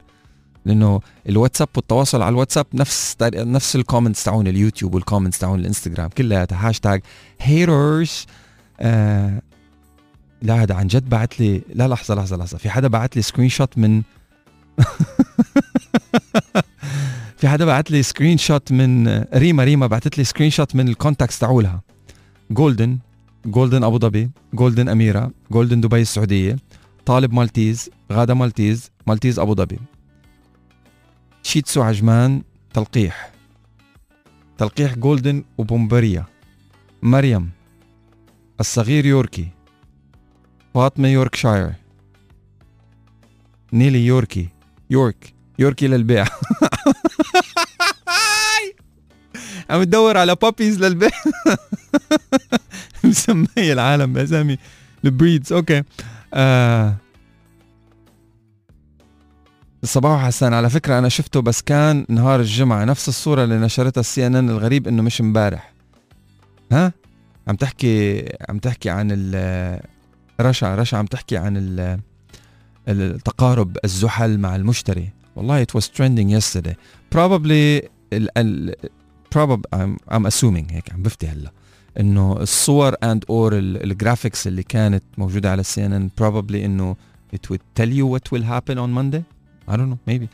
لأنه 0.64 1.00
الواتساب 1.28 1.68
والتواصل 1.76 2.22
على 2.22 2.32
الواتساب 2.32 2.66
نفس 2.74 3.16
نفس 3.22 3.76
ال 3.76 3.81
comments 3.81 4.24
تاعون 4.24 4.46
اليوتيوب 4.46 4.94
وال 4.94 5.03
comments 5.03 5.38
تاعون 5.38 5.60
الإنستغرام 5.60 6.08
كلها 6.08 6.46
hashtag 6.52 7.02
haters 7.40 8.26
آه 8.80 9.42
لا 10.42 10.62
هذا 10.62 10.74
عن 10.74 10.86
جد 10.86 11.08
بعت 11.08 11.40
لي 11.40 11.62
لا 11.74 11.88
لحظة 11.88 12.14
لحظة 12.14 12.36
لحظة. 12.36 12.58
في 12.58 12.70
حدا 12.70 12.88
بعت 12.88 13.16
لي 13.16 13.22
screenshot 13.22 13.78
من 13.78 14.02
في 17.36 17.48
حدا 17.48 17.64
بعت 17.64 17.90
لي 17.90 18.02
screenshot 18.02 18.72
من 18.72 19.08
ريما 19.34 19.64
ريما 19.64 19.86
بعتت 19.86 20.18
لي 20.18 20.24
screenshot 20.24 20.76
من 20.76 20.88
ال 20.88 20.94
contacts 20.94 21.38
تاعولها. 21.38 21.82
Golden 22.50 22.98
Golden 23.46 23.84
ابو 23.84 23.98
ظبي 23.98 24.30
Golden 24.54 24.88
اميره 24.88 25.30
Golden 25.50 25.80
دبي 25.80 26.00
السعودية 26.00 26.56
طالب 27.06 27.32
Maltese 27.32 27.90
غادة 28.12 28.34
Maltese 28.34 28.90
Maltese 29.06 29.38
ابو 29.38 29.54
ظبي 29.54 29.78
Shih 31.42 31.65
Tzu 31.65 31.82
عجمان 31.82 32.42
تلقيح. 32.74 33.32
تلقيح 34.58 34.94
Golden 34.94 35.44
و 35.58 35.64
Pomeranian. 35.64 36.24
مريم 37.02 37.50
الصغير 38.60 39.06
Yorkie. 39.06 39.48
فاطمة 40.74 41.08
Yorkshire. 41.08 41.72
نيلي 43.72 44.06
Yorkie. 44.06 44.48
York 44.94 45.34
Yorkie 45.58 45.88
للبيع 45.88 46.24
عم 49.70 49.82
تدور 49.82 50.16
على 50.16 50.34
puppies 50.42 50.80
للبيع. 50.84 51.10
مسمية 53.04 53.72
العالم 53.72 54.12
بأسامي 54.12 54.58
ال 55.04 55.11
breeds 55.11 55.52
okay. 55.52 55.82
آه. 56.34 56.96
صباحو 59.84 60.26
حسان 60.26 60.54
على 60.54 60.70
فكرة 60.70 60.98
أنا 60.98 61.08
شفته 61.08 61.40
بس 61.42 61.62
كان 61.62 62.06
نهار 62.08 62.40
الجمعة. 62.40 62.84
نفس 62.84 63.08
الصورة 63.08 63.44
اللي 63.44 63.58
نشرتها 63.58 64.00
السي 64.00 64.26
إن 64.26 64.36
إن 64.36 64.50
الغريب 64.50 64.88
إنه 64.88 65.02
مش 65.02 65.20
امبارح. 65.20 65.72
ها؟ 66.72 66.92
عم 67.48 67.56
تحكي 67.56 68.24
عم 68.48 68.58
تحكي 68.58 68.90
عن 68.90 69.08
ال 69.10 69.80
رشا 70.40 70.74
رشا 70.74 70.96
عم 70.98 71.06
تحكي 71.06 71.36
عن 71.36 71.56
ال 71.56 72.00
التقارب 72.87 73.77
الزحل 73.85 74.37
مع 74.37 74.55
المشتري 74.55 75.09
والله 75.35 75.63
it 75.63 75.79
was 75.79 75.83
trending 75.83 76.29
yesterday 76.39 76.75
probably 77.15 77.87
ال 78.13 78.37
ال 78.37 78.75
probably 79.35 79.61
I'm, 79.75 79.97
I'm 80.11 80.25
assuming 80.25 80.71
هيك 80.71 80.93
عم 80.93 81.03
بفتي 81.03 81.27
هلا 81.27 81.51
انه 81.99 82.37
الصور 82.41 82.93
and 82.93 83.19
or 83.29 83.53
الجرافيكس 83.53 84.47
اللي 84.47 84.63
كانت 84.63 85.03
موجوده 85.17 85.51
على 85.51 85.59
السي 85.59 85.85
ان 85.85 85.93
ان 85.93 86.09
probably 86.21 86.55
انه 86.55 86.95
it 87.35 87.51
would 87.51 87.81
tell 87.81 87.89
you 87.89 88.05
what 88.15 88.31
will 88.33 88.43
happen 88.43 88.77
on 88.77 88.89
Monday 88.99 89.23
I 89.71 89.75
don't 89.75 89.89
know 89.91 90.11
maybe 90.11 90.27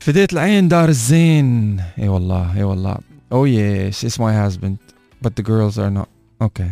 فديت 0.00 0.32
العين 0.32 0.68
دار 0.68 0.88
الزين 0.88 1.80
اي 1.80 2.08
والله 2.08 2.56
اي 2.56 2.62
والله 2.62 2.98
oh 3.34 3.46
yes 3.46 4.06
it's 4.08 4.18
my 4.18 4.32
husband 4.32 4.76
but 5.24 5.30
the 5.36 5.42
girls 5.42 5.78
are 5.78 5.90
not 5.98 6.08
okay 6.44 6.70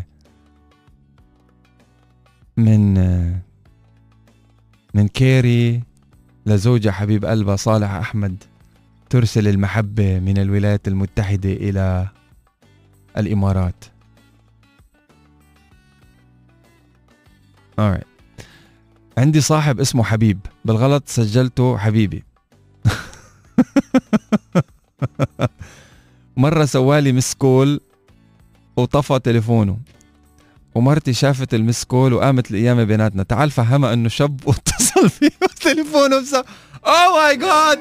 من 2.57 2.97
uh, 2.97 3.50
من 4.94 5.08
كيري 5.08 5.84
لزوجها 6.46 6.92
حبيب 6.92 7.26
قلبها 7.26 7.56
صالح 7.56 7.92
أحمد 7.92 8.44
ترسل 9.10 9.48
المحبة 9.48 10.20
من 10.20 10.38
الولايات 10.38 10.88
المتحدة 10.88 11.50
إلى 11.52 12.08
الإمارات. 13.18 13.86
Alright. 17.82 18.08
عندي 19.18 19.42
صاحب 19.42 19.80
اسمه 19.80 20.04
حبيب. 20.04 20.40
بالغلط 20.66 21.08
سجلته 21.08 21.78
حبيبي. 21.78 22.24
مرة 26.38 26.66
سوالي 26.66 27.12
مسكول 27.12 27.80
وطفى 28.78 29.20
تليفونه. 29.20 29.78
ومرتي 30.76 31.14
شافت 31.14 31.54
ال 31.54 31.58
missed 31.58 31.84
call 31.84 32.14
وقامت 32.14 32.52
القيامة 32.52 32.84
بيناتنا. 32.84 33.24
تعال 33.24 33.52
فهمها 33.52 33.94
إنه 33.94 34.10
شاب 34.10 34.40
واتصل 34.46 35.10
فيه 35.20 35.30
تليفونه 35.62 36.22
بس 36.22 36.34
oh 36.34 37.14
my 37.16 37.38
God 37.38 37.80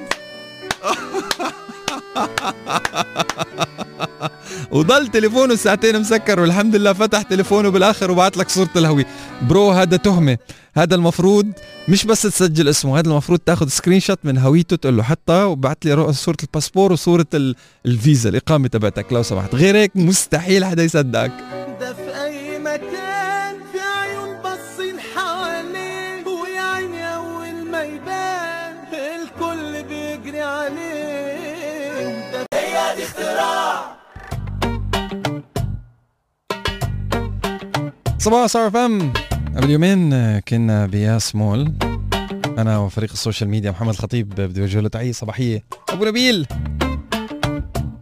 وضل 4.72 5.08
تليفونه 5.08 5.54
ساعتين 5.54 6.00
مسكر 6.00 6.40
والحمد 6.40 6.76
لله 6.76 6.92
فتح 6.92 7.22
تليفونه 7.22 7.68
بالآخر 7.68 8.10
وبعت 8.10 8.36
لك 8.36 8.48
صورة 8.50 8.68
الهوية. 8.76 9.06
Bro 9.42 9.70
هذا 9.70 9.96
تهمة. 9.96 10.38
هذا 10.74 10.94
المفروض 10.94 11.46
مش 11.88 12.04
بس 12.04 12.22
تسجل 12.22 12.68
اسمه 12.68 12.98
هذا 12.98 13.10
المفروض 13.10 13.38
تاخذ 13.38 13.68
screenshot 13.68 14.18
من 14.24 14.38
هويته 14.38 14.76
تقول 14.76 14.96
له 14.96 15.02
حطها 15.02 15.44
وبعت 15.44 15.86
لي 15.86 16.12
صورة 16.12 16.36
الباسبور 16.42 16.92
وصورة 16.92 17.26
الفيزا 17.86 18.28
الإقامة 18.30 18.68
تبعتك 18.68 19.12
لو 19.12 19.22
سمحت. 19.22 19.54
غير 19.54 19.76
هيك 19.76 19.92
مستحيل 19.96 20.64
حدا 20.64 20.84
يصدقك. 20.84 21.49
مكان 22.74 23.54
في 23.72 23.80
عيون 23.80 24.42
باصين 24.42 25.00
حواليه 25.00 26.26
ويا 26.26 26.60
عيني 26.60 27.14
أول 27.14 27.70
ما 27.70 27.82
يبان 27.82 28.74
الكل 28.92 29.84
بيجري 29.88 30.42
عليه 30.42 31.26
هي 32.54 32.96
دي 32.96 33.02
اختراع. 33.02 33.96
صباح 38.18 38.46
صار 38.46 38.70
فم. 38.70 39.12
قبل 39.56 39.70
يومين 39.70 40.38
كنا 40.38 40.86
بنياس 40.86 41.34
مول. 41.34 41.74
أنا 42.58 42.78
وفريق 42.78 43.10
ال 43.12 43.18
social 43.18 43.50
media 43.50 43.70
محمد 43.70 43.94
الخطيب 43.94 44.28
بدي 44.28 44.60
أوجه 44.60 44.80
له 44.80 44.88
تحيه 44.88 45.12
صباحية. 45.12 45.64
أبو 45.88 46.04
نبيل. 46.04 46.46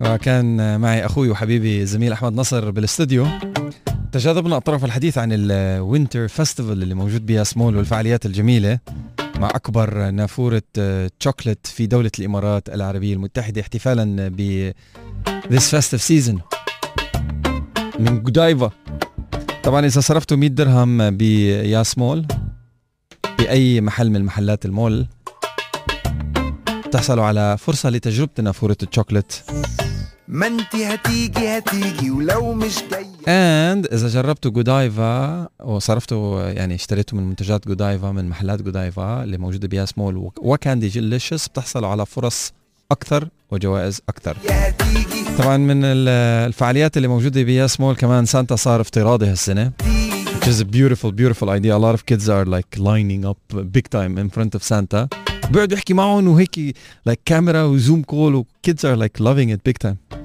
وكان 0.00 0.80
معي 0.80 1.06
أخوي 1.06 1.30
وحبيبي 1.30 1.86
زميل 1.86 2.12
أحمد 2.12 2.32
نصر 2.32 2.70
بالاستوديو 2.70 3.26
تجاذبنا 4.12 4.56
أطراف 4.56 4.84
الحديث 4.84 5.18
عن 5.18 5.28
ال 5.32 5.46
winter 5.46 6.28
festival 6.28 6.82
اللي 6.82 6.94
موجود 6.94 7.26
بها 7.26 7.44
سمول 7.44 7.76
والفعاليات 7.76 8.26
الجميلة 8.26 8.78
مع 9.38 9.48
أكبر 9.48 10.10
نافورة 10.10 10.62
تشوكلت 11.20 11.66
في 11.66 11.86
دولة 11.86 12.10
الإمارات 12.18 12.68
العربية 12.68 13.14
المتحدة 13.14 13.60
احتفالا 13.60 14.28
ب 14.28 14.72
This 15.28 15.70
Festive 15.74 16.02
Season 16.08 16.38
من 17.98 18.22
جودايفا. 18.22 18.70
طبعا 19.62 19.86
إذا 19.86 20.00
صرفتوا 20.00 20.36
100 20.36 20.48
درهم 20.50 21.16
بيا 21.16 21.82
سمول 21.82 22.26
بأي 23.38 23.80
محل 23.80 24.10
من 24.10 24.24
محلات 24.24 24.64
المول 24.64 25.06
تحصلوا 26.92 27.24
على 27.24 27.56
فرصة 27.58 27.90
لتجربة 27.90 28.32
نافورة 28.42 28.76
الشوكلت 28.82 29.44
ما 30.28 30.46
انت 30.46 30.74
هتيجي 30.76 31.48
هتيجي 31.58 32.10
ولو 32.10 32.52
مش 32.52 32.74
جاي 32.90 33.06
and 33.28 33.86
إذا 33.86 34.08
جربتوا 34.08 34.50
Godiva 34.50 35.48
وصرفتوا 35.64 36.42
يعني 36.42 36.74
اشتريتوا 36.74 37.18
من 37.18 37.24
منتجات 37.28 37.68
Godiva 37.68 38.12
من 38.12 38.28
محلات 38.28 38.62
Godiva 38.62 39.24
اللي 39.24 39.38
موجودة 39.38 39.68
بياس 39.68 39.98
مول 39.98 40.30
و 40.38 40.88
Candylicious 40.88 41.48
بتحصلوا 41.48 41.88
على 41.88 42.06
فرص 42.06 42.52
أكثر 42.90 43.28
وجوائز 43.50 44.00
أكثر. 44.08 44.36
طبعا 45.38 45.56
من 45.56 45.84
ال- 45.84 46.08
الفعاليات 46.48 46.96
اللي 46.96 47.08
موجودة 47.08 47.42
بياس 47.42 47.80
مول 47.80 47.94
كمان 47.96 48.26
سانتا 48.26 48.56
صار 48.56 48.80
افتراضي 48.80 49.26
هالسنة. 49.26 49.72
which 50.40 50.46
is 50.48 50.60
a 50.60 50.64
beautiful 50.64 51.10
beautiful 51.12 51.48
idea. 51.50 51.74
A 51.74 51.78
lot 51.78 51.94
of 51.98 52.06
kids 52.06 52.28
are 52.28 52.44
like 52.56 52.78
lining 52.78 53.24
up 53.30 53.40
big 53.76 53.86
time 53.90 54.18
in 54.18 54.28
front 54.38 54.54
of 54.60 54.62
Santa. 54.62 55.08
بيقعد 55.50 55.72
يحكي 55.72 55.94
معهم 55.94 56.28
وهيك 56.28 56.76
like 57.08 57.14
كاميرا 57.24 57.62
و 57.62 57.70
Zoom 57.70 58.02
call 58.02 58.34
و 58.34 58.46
kids 58.68 58.80
are 58.80 58.98
like 58.98 59.22
loving 59.24 59.50
it 59.56 59.70
big 59.70 59.88
time. 59.88 60.17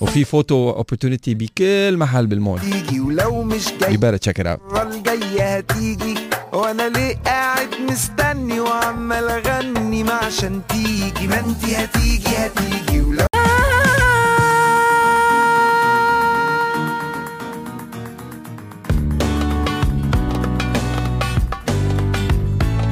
وفي 0.00 0.24
photo 0.24 0.82
opportunity 0.82 1.28
بكل 1.28 1.96
محل 1.96 2.26
بالمول. 2.26 2.60
تيجي 2.60 3.00
ولو 3.00 3.42
مش 3.42 3.54
جاي. 3.54 3.66
you 3.66 3.96
better 3.98 4.18
check 4.18 4.42
it 4.42 4.46
out. 4.46 4.60
المرة 4.70 4.82
الجاية 4.82 5.56
هتيجي. 5.56 6.14
وأنا 6.52 6.88
ليه 6.88 7.16
قاعد 7.26 7.68
مستني 7.90 8.60
وعمال 8.60 9.28
أغني؟ 9.28 10.04
ما 10.04 10.12
عشان 10.12 10.60
تيجي. 10.68 11.26
ما 11.26 11.38
انت 11.40 11.64
هتيجي 11.64 12.28
هتيجي 12.36 13.00
ولو. 13.00 13.26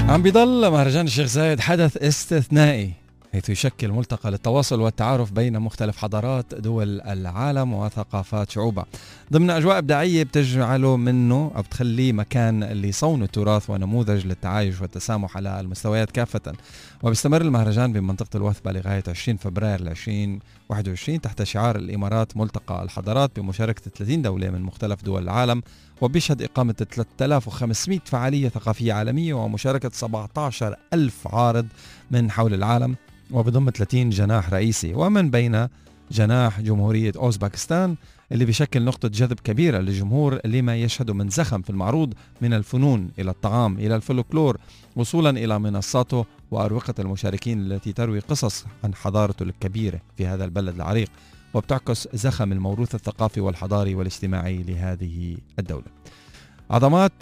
عم 0.09 0.23
بيضل 0.23 0.71
مهرجان 0.71 1.07
الشيخ 1.07 1.27
زايد 1.27 1.61
حدث 1.61 1.97
استثنائي. 1.97 2.93
حيث 3.39 3.51
يشكل 3.51 3.93
ملتقى 3.93 4.31
للتواصل 4.31 4.81
والتعارف 4.81 5.33
بين 5.33 5.59
مختلف 5.59 5.97
حضارات 5.97 6.55
دول 6.55 7.01
العالم 7.01 7.73
وثقافات 7.73 8.51
شعوبها. 8.51 8.87
ضمن 9.33 9.51
أجواء 9.51 9.79
إبداعية 9.79 10.23
بتجعله 10.23 10.97
منه 10.97 11.53
أو 11.57 11.63
بتخليه 11.63 12.13
مكان 12.13 12.65
لصون 12.65 13.23
التراث 13.23 13.71
ونموذج 13.71 14.27
للتعايش 14.27 14.81
والتسامح 14.81 15.37
على 15.37 15.61
المستويات 15.61 16.11
كافة. 16.11 16.53
وبيستمر 17.03 17.41
المهرجان 17.41 17.93
بمنطقة 17.93 18.37
الوثبة 18.37 18.73
لغاية 18.73 19.03
20 19.09 19.37
فبراير 19.39 19.81
2021 19.81 21.21
تحت 21.21 21.43
شعار 21.43 21.77
الإمارات 21.77 22.37
ملتقى 22.37 22.83
الحضارات 22.83 23.41
بمشاركة 23.41 23.91
30 23.91 24.23
دولة 24.23 24.51
من 24.51 24.63
مختلف 24.63 25.05
دول 25.05 25.23
العالم. 25.23 25.63
وبيشهد 26.01 26.43
إقامة 26.43 26.73
3500 26.73 28.01
فعالية 28.05 28.49
ثقافية 28.49 28.93
عالمية 28.93 29.35
ومشاركة 29.35 29.91
17 29.93 30.77
ألف 30.93 31.35
عارض 31.35 31.67
من 32.11 32.31
حول 32.31 32.55
العالم. 32.55 32.97
وبضم 33.31 33.71
30 33.71 34.11
جناح 34.11 34.51
رئيسي. 34.51 34.95
ومن 34.95 35.31
بين 35.31 35.69
جناح 36.11 36.61
جمهورية 36.61 37.13
أوزباكستان 37.17 37.97
اللي 38.33 38.45
بيشكل 38.45 38.83
نقطة 38.83 39.09
جذب 39.09 39.41
كبيرة 39.41 39.79
للجمهور 39.79 40.41
لما 40.45 40.77
يشهد 40.77 41.11
من 41.11 41.29
زخم 41.29 41.63
في 41.63 41.71
المعروض 41.71 42.15
من 42.41 42.55
الفنون 42.55 43.11
إلى 43.19 43.31
الطعام 43.31 43.79
إلى 43.79 43.97
الفولكلور 43.97 44.57
وصولا 44.97 45.31
إلى 45.31 45.59
منصاته 45.59 46.27
وأروقة 46.51 46.95
المشاركين 46.99 47.61
التي 47.61 47.93
تروي 47.93 48.19
قصص 48.19 48.65
عن 48.85 48.95
حضارته 48.95 49.43
الكبيرة 49.43 50.01
في 50.17 50.27
هذا 50.27 50.45
البلد 50.45 50.75
العريق 50.75 51.11
وبتعكس 51.55 52.09
زخم 52.15 52.53
الموروث 52.53 52.95
الثقافي 52.95 53.41
والحضاري 53.41 53.95
والاجتماعي 53.95 54.63
لهذه 54.63 55.37
الدولة. 55.59 55.87
عظمات 56.71 57.13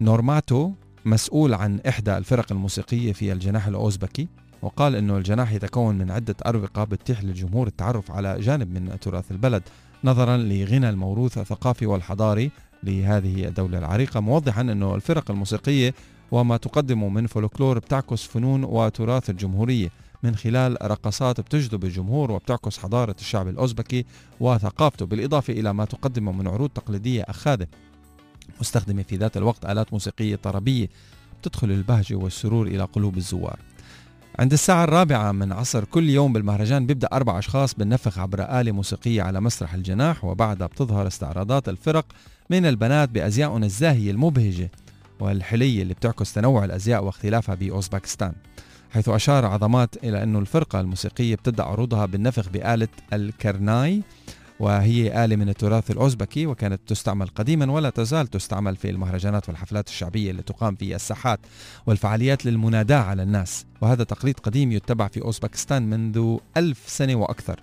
نورماتو 0.00 0.72
مسؤول 1.04 1.54
عن 1.54 1.80
إحدى 1.88 2.16
الفرق 2.18 2.52
الموسيقية 2.52 3.12
في 3.12 3.32
الجناح 3.32 3.66
الأوزبكي. 3.66 4.28
وقال 4.62 4.96
أنه 4.96 5.16
الجناح 5.16 5.52
يتكون 5.52 5.98
من 5.98 6.10
عدة 6.10 6.36
أروقة 6.46 6.84
بتتيح 6.84 7.24
للجمهور 7.24 7.66
التعرف 7.66 8.10
على 8.10 8.40
جانب 8.40 8.70
من 8.70 9.00
تراث 9.00 9.30
البلد 9.30 9.62
نظرا 10.04 10.36
لغنى 10.36 10.88
الموروث 10.90 11.38
الثقافي 11.38 11.86
والحضاري 11.86 12.50
لهذه 12.82 13.48
الدولة 13.48 13.78
العريقة 13.78 14.20
موضحا 14.20 14.60
أنه 14.60 14.94
الفرق 14.94 15.30
الموسيقية 15.30 15.94
وما 16.30 16.56
تقدمه 16.56 17.08
من 17.08 17.26
فولكلور 17.26 17.78
بتعكس 17.78 18.22
فنون 18.22 18.64
وتراث 18.64 19.30
الجمهورية 19.30 19.88
من 20.22 20.36
خلال 20.36 20.76
رقصات 20.90 21.40
بتجذب 21.40 21.84
الجمهور 21.84 22.30
وبتعكس 22.32 22.78
حضارة 22.78 23.16
الشعب 23.20 23.48
الأوزبكي 23.48 24.04
وثقافته 24.40 25.06
بالإضافة 25.06 25.52
إلى 25.52 25.74
ما 25.74 25.84
تقدمه 25.84 26.32
من 26.32 26.48
عروض 26.48 26.70
تقليدية 26.70 27.22
أخاذة 27.22 27.66
مستخدمة 28.60 29.02
في 29.02 29.16
ذات 29.16 29.36
الوقت 29.36 29.64
آلات 29.64 29.92
موسيقية 29.92 30.36
طربية 30.36 30.88
بتدخل 31.40 31.70
البهجة 31.70 32.14
والسرور 32.14 32.66
إلى 32.66 32.84
قلوب 32.84 33.16
الزوار. 33.16 33.58
عند 34.38 34.52
الساعة 34.52 34.84
الرابعة 34.84 35.32
من 35.32 35.52
عصر 35.52 35.84
كل 35.84 36.10
يوم 36.10 36.32
بالمهرجان 36.32 36.86
بيبدأ 36.86 37.08
أربع 37.12 37.38
أشخاص 37.38 37.74
بالنفخ 37.74 38.18
عبر 38.18 38.60
آلة 38.60 38.72
موسيقية 38.72 39.22
على 39.22 39.40
مسرح 39.40 39.74
الجناح 39.74 40.24
وبعدها 40.24 40.66
بتظهر 40.66 41.06
استعراضات 41.06 41.68
الفرق 41.68 42.04
من 42.50 42.66
البنات 42.66 43.08
بأزيائهم 43.08 43.64
الزاهية 43.64 44.10
المبهجة 44.10 44.70
والحلية 45.20 45.82
اللي 45.82 45.94
بتعكس 45.94 46.32
تنوع 46.34 46.64
الأزياء 46.64 47.04
واختلافها 47.04 47.54
بأوزباكستان 47.54 48.32
حيث 48.90 49.08
أشار 49.08 49.46
عظمات 49.46 50.04
إلى 50.04 50.22
أن 50.22 50.36
الفرقة 50.36 50.80
الموسيقية 50.80 51.34
بتبدأ 51.34 51.62
عروضها 51.64 52.06
بالنفخ 52.06 52.48
بآلة 52.48 52.88
الكرناي 53.12 54.02
وهي 54.60 55.24
آلة 55.24 55.36
من 55.36 55.48
التراث 55.48 55.90
الأوزبكي 55.90 56.46
وكانت 56.46 56.80
تستعمل 56.86 57.26
قديما 57.26 57.72
ولا 57.72 57.90
تزال 57.90 58.26
تستعمل 58.26 58.76
في 58.76 58.90
المهرجانات 58.90 59.48
والحفلات 59.48 59.88
الشعبية 59.88 60.30
اللي 60.30 60.42
تقام 60.42 60.76
في 60.76 60.94
الساحات 60.94 61.40
والفعاليات 61.86 62.46
للمناداة 62.46 63.00
على 63.00 63.22
الناس. 63.22 63.66
وهذا 63.80 64.04
تقليد 64.04 64.40
قديم 64.40 64.72
يتبع 64.72 65.08
في 65.08 65.22
أوزبكستان 65.22 65.90
منذ 65.90 66.36
ألف 66.56 66.78
سنة 66.86 67.14
وأكثر. 67.14 67.60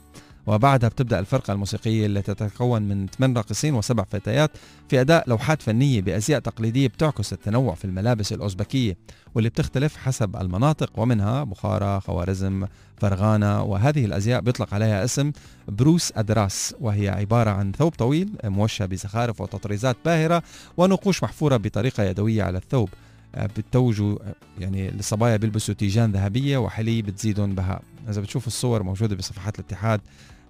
وبعدها 0.48 0.90
بتبدأ 0.90 1.20
الفرقة 1.20 1.54
الموسيقية 1.54 2.06
التي 2.06 2.34
تتكون 2.34 2.82
من 2.82 3.08
ثمان 3.08 3.38
راقصين 3.38 3.74
وسبع 3.74 4.04
فتيات 4.04 4.52
في 4.90 5.02
أداء 5.02 5.30
لوحات 5.30 5.62
فنية 5.62 6.02
بأزياء 6.02 6.40
تقليدية 6.40 6.88
بتعكس 6.88 7.34
التنوع 7.34 7.76
في 7.76 7.86
الملابس 7.86 8.34
الأوزبكية 8.34 8.98
واللي 9.36 9.50
بتختلف 9.50 9.98
حسب 9.98 10.36
المناطق 10.36 11.00
ومنها 11.00 11.44
بخارى، 11.44 12.02
خوارزم، 12.02 12.68
فرغانة 12.98 13.64
وهذه 13.64 14.06
الأزياء 14.06 14.42
بيطلق 14.42 14.74
عليها 14.74 15.04
اسم 15.04 15.32
بروس 15.68 16.14
أدراس 16.16 16.76
وهي 16.80 17.10
عبارة 17.10 17.50
عن 17.50 17.72
ثوب 17.72 17.92
طويل 17.92 18.30
موشى 18.44 18.88
بزخارف 18.88 19.42
وتطريزات 19.42 19.98
باهرة 20.06 20.44
ونقوش 20.78 21.24
محفورة 21.24 21.58
بطريقة 21.58 22.04
يدوية 22.04 22.44
على 22.44 22.58
الثوب. 22.58 22.90
آه، 23.36 23.46
بتوجوا 23.46 24.18
يعني 24.60 24.90
الصبايا 24.90 25.38
بيلبسوا 25.38 25.74
تيجان 25.74 26.12
ذهبية 26.12 26.58
وحلي 26.58 27.02
بتزيدهم 27.02 27.56
بهاء. 27.56 27.82
إذا 28.10 28.22
بتشوفوا 28.22 28.48
الصور 28.48 28.84
موجودة 28.84 29.16
بصفحات 29.16 29.60
الاتحاد 29.60 30.02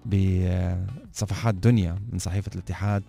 بصفحات 0.06 1.54
دنيا 1.54 1.98
من 2.12 2.18
صحيفة 2.18 2.50
الاتحاد. 2.54 3.02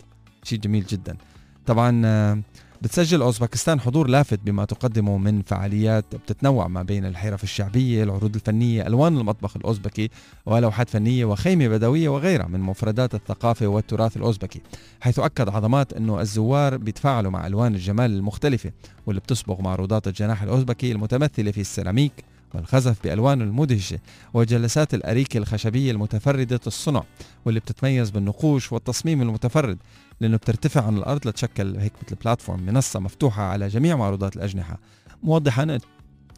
شيء 0.43 0.59
جميل 0.59 0.85
جدا. 0.85 1.17
طبعا 1.65 2.01
آه، 2.05 2.41
بتسجل 2.81 3.21
أوزبكستان 3.21 3.79
حضور 3.79 4.07
لافت 4.07 4.39
بما 4.39 4.65
تقدمه 4.65 5.17
من 5.17 5.41
فعاليات 5.41 6.15
بتتنوع 6.15 6.67
ما 6.67 6.83
بين 6.83 7.05
الحرف 7.05 7.43
الشعبية 7.43 8.03
العروض 8.03 8.35
الفنية 8.35 8.87
ألوان 8.87 9.17
المطبخ 9.17 9.57
الأوزبكي 9.57 10.09
ولوحات 10.45 10.89
فنية 10.89 11.25
وخيمة 11.25 11.67
بدوية 11.67 12.09
وغيرها 12.09 12.47
من 12.47 12.59
مفردات 12.59 13.15
الثقافة 13.15 13.67
والتراث 13.67 14.17
الأوزبكي. 14.17 14.61
حيث 15.01 15.19
أكد 15.19 15.49
عظمات 15.49 15.93
أنه 15.93 16.21
الزوار 16.21 16.77
بيتفاعلوا 16.77 17.31
مع 17.31 17.47
ألوان 17.47 17.75
الجمال 17.75 18.11
المختلفة 18.11 18.71
واللي 19.05 19.21
بتصبغ 19.21 19.61
معروضات 19.61 20.07
الجناح 20.07 20.43
الأوزبكي 20.43 20.91
المتمثلة 20.91 21.51
في 21.51 21.61
السيراميك 21.61 22.13
والخزف 22.53 23.03
بألوانه 23.03 23.43
المدهشة 23.43 23.99
وجلسات 24.33 24.93
الأريكة 24.93 25.37
الخشبية 25.37 25.91
المتفردة 25.91 26.59
الصنع 26.67 27.03
واللي 27.45 27.59
بتتميز 27.59 28.09
بالنقوش 28.09 28.71
والتصميم 28.71 29.21
المتفرد. 29.21 29.77
لأنه 30.21 30.37
بترتفع 30.37 30.85
عن 30.85 30.97
الأرض 30.97 31.27
لتشكل 31.27 31.77
هيك 31.77 31.93
مثل 32.05 32.15
بلاتفورم 32.15 32.61
منصة 32.61 32.99
مفتوحة 32.99 33.43
على 33.43 33.67
جميع 33.67 33.95
معروضات 33.95 34.35
الأجنحة. 34.35 34.79
موضحا 35.23 35.63
أنه 35.63 35.79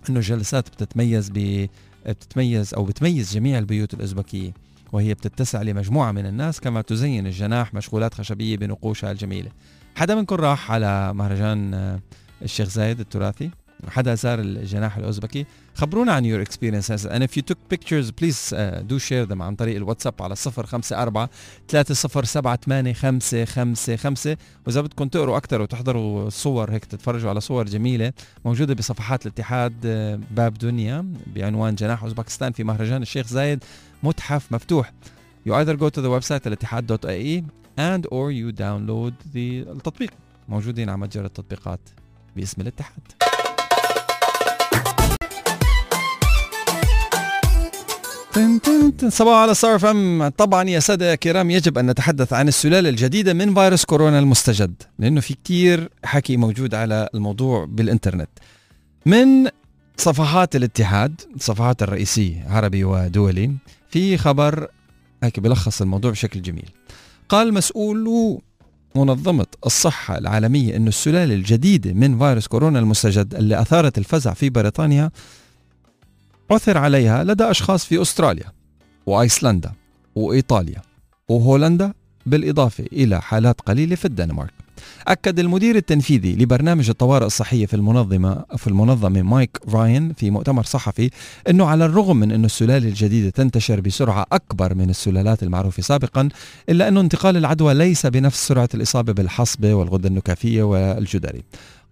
الجلسات 0.09 0.69
بتتميز 0.69 1.29
ب 1.29 1.67
بتتميز 2.05 2.73
أو 2.73 2.83
بتميز 2.83 3.33
جميع 3.33 3.57
البيوت 3.57 3.93
الأوزبكية 3.93 4.53
وهي 4.91 5.13
بتتسع 5.13 5.61
لمجموعة 5.61 6.11
من 6.11 6.25
الناس 6.25 6.59
كما 6.59 6.81
تزين 6.81 7.27
الجناح 7.27 7.73
مشغولات 7.73 8.13
خشبية 8.13 8.57
بنقوشها 8.57 9.11
الجميلة. 9.11 9.51
حدا 9.95 10.15
منكم 10.15 10.35
راح 10.35 10.71
على 10.71 11.13
مهرجان 11.13 11.99
الشيخ 12.41 12.69
زايد 12.69 12.99
التراثي؟ 12.99 13.49
حدا 13.87 14.15
زار 14.15 14.39
الجناح 14.39 14.97
الأوزبكي؟ 14.97 15.45
خبرونا 15.77 16.13
عن 16.13 16.25
your 16.25 16.41
experiences. 16.47 17.05
And 17.05 17.23
if 17.23 17.37
you 17.37 17.41
took 17.41 17.57
pictures 17.69 18.11
please 18.11 18.53
uh, 18.53 18.81
do 18.87 18.99
share 18.99 19.25
them 19.25 19.41
عن 19.41 19.55
طريق 19.55 19.75
الواتساب 19.75 20.13
على 20.21 20.35
054 20.35 21.27
3078555 21.71 21.75
وإذا 24.67 24.81
بدكم 24.81 25.07
تقروا 25.07 25.37
أكثر 25.37 25.61
وتحضروا 25.61 26.29
صور 26.29 26.71
هيك 26.71 26.85
تتفرجوا 26.85 27.29
على 27.29 27.41
صور 27.41 27.65
جميلة 27.65 28.13
موجودة 28.45 28.73
بصفحات 28.73 29.25
الاتحاد 29.25 29.73
آه، 29.85 30.19
باب 30.31 30.53
دنيا 30.53 31.13
بعنوان 31.35 31.75
جناح 31.75 32.03
أوزبكستان 32.03 32.51
في 32.51 32.63
مهرجان 32.63 33.01
الشيخ 33.01 33.27
زايد 33.27 33.63
متحف 34.03 34.51
مفتوح. 34.51 34.93
You 35.49 35.53
either 35.53 35.75
go 35.77 35.89
to 35.89 36.01
the 36.01 36.09
website 36.19 36.47
الاتحاد.ae 36.47 37.43
and 37.77 38.05
or 38.11 38.31
you 38.31 38.51
download 38.51 39.13
the 39.33 39.67
التطبيق. 39.67 40.11
موجودين 40.49 40.89
على 40.89 40.97
متجر 40.97 41.25
التطبيقات 41.25 41.79
باسم 42.35 42.61
الاتحاد. 42.61 43.26
صباح 49.09 49.35
على 49.35 49.53
صار 49.53 49.79
فم. 49.79 50.27
طبعا 50.27 50.69
يا 50.69 50.79
سادة 50.79 51.15
كرام 51.15 51.51
يجب 51.51 51.77
أن 51.77 51.89
نتحدث 51.89 52.33
عن 52.33 52.47
السلالة 52.47 52.89
الجديدة 52.89 53.33
من 53.33 53.53
فيروس 53.53 53.85
كورونا 53.85 54.19
المستجد 54.19 54.73
لأنه 54.99 55.21
في 55.21 55.33
كتير 55.33 55.89
حكي 56.03 56.37
موجود 56.37 56.75
على 56.75 57.09
الموضوع 57.15 57.65
بالإنترنت. 57.65 58.29
من 59.05 59.47
صفحات 59.97 60.55
الاتحاد 60.55 61.21
الصفحات 61.35 61.83
الرئيسية 61.83 62.45
عربي 62.49 62.83
ودولي 62.83 63.51
في 63.89 64.17
خبر 64.17 64.67
هيك 65.23 65.39
بلخص 65.39 65.81
الموضوع 65.81 66.11
بشكل 66.11 66.41
جميل. 66.41 66.69
قال 67.29 67.53
مسؤولو 67.53 68.41
منظمة 68.95 69.45
الصحة 69.65 70.17
العالمية 70.17 70.75
أن 70.75 70.87
السلالة 70.87 71.33
الجديدة 71.33 71.93
من 71.93 72.17
فيروس 72.19 72.47
كورونا 72.47 72.79
المستجد 72.79 73.35
اللي 73.35 73.61
أثارت 73.61 73.97
الفزع 73.97 74.33
في 74.33 74.49
بريطانيا 74.49 75.11
عثر 76.51 76.77
عليها 76.77 77.23
لدى 77.23 77.43
أشخاص 77.43 77.85
في 77.85 78.01
أستراليا 78.01 78.51
وأيسلندا 79.05 79.71
وإيطاليا 80.15 80.81
وهولندا 81.29 81.93
بالإضافة 82.25 82.85
إلى 82.93 83.21
حالات 83.21 83.61
قليلة 83.61 83.95
في 83.95 84.05
الدنمارك. 84.05 84.53
أكد 85.07 85.39
المدير 85.39 85.75
التنفيذي 85.75 86.35
لبرنامج 86.35 86.89
الطوارئ 86.89 87.25
الصحية 87.25 87.65
في 87.65 87.73
المنظمة 87.73 88.45
في 88.57 88.67
المنظمة 88.67 89.21
مايك 89.21 89.59
راين 89.69 90.13
في 90.13 90.29
مؤتمر 90.29 90.63
صحفي 90.63 91.09
أنه 91.49 91.65
على 91.65 91.85
الرغم 91.85 92.17
من 92.17 92.31
أن 92.31 92.45
السلالة 92.45 92.87
الجديدة 92.87 93.29
تنتشر 93.29 93.81
بسرعة 93.81 94.25
أكبر 94.31 94.73
من 94.75 94.89
السلالات 94.89 95.43
المعروفة 95.43 95.83
سابقا 95.83 96.29
إلا 96.69 96.87
أن 96.87 96.97
انتقال 96.97 97.37
العدوى 97.37 97.73
ليس 97.73 98.05
بنفس 98.05 98.47
سرعة 98.47 98.69
الإصابة 98.73 99.13
بالحصبة 99.13 99.73
والغدة 99.73 100.09
النكافية 100.09 100.63
والجدري. 100.63 101.43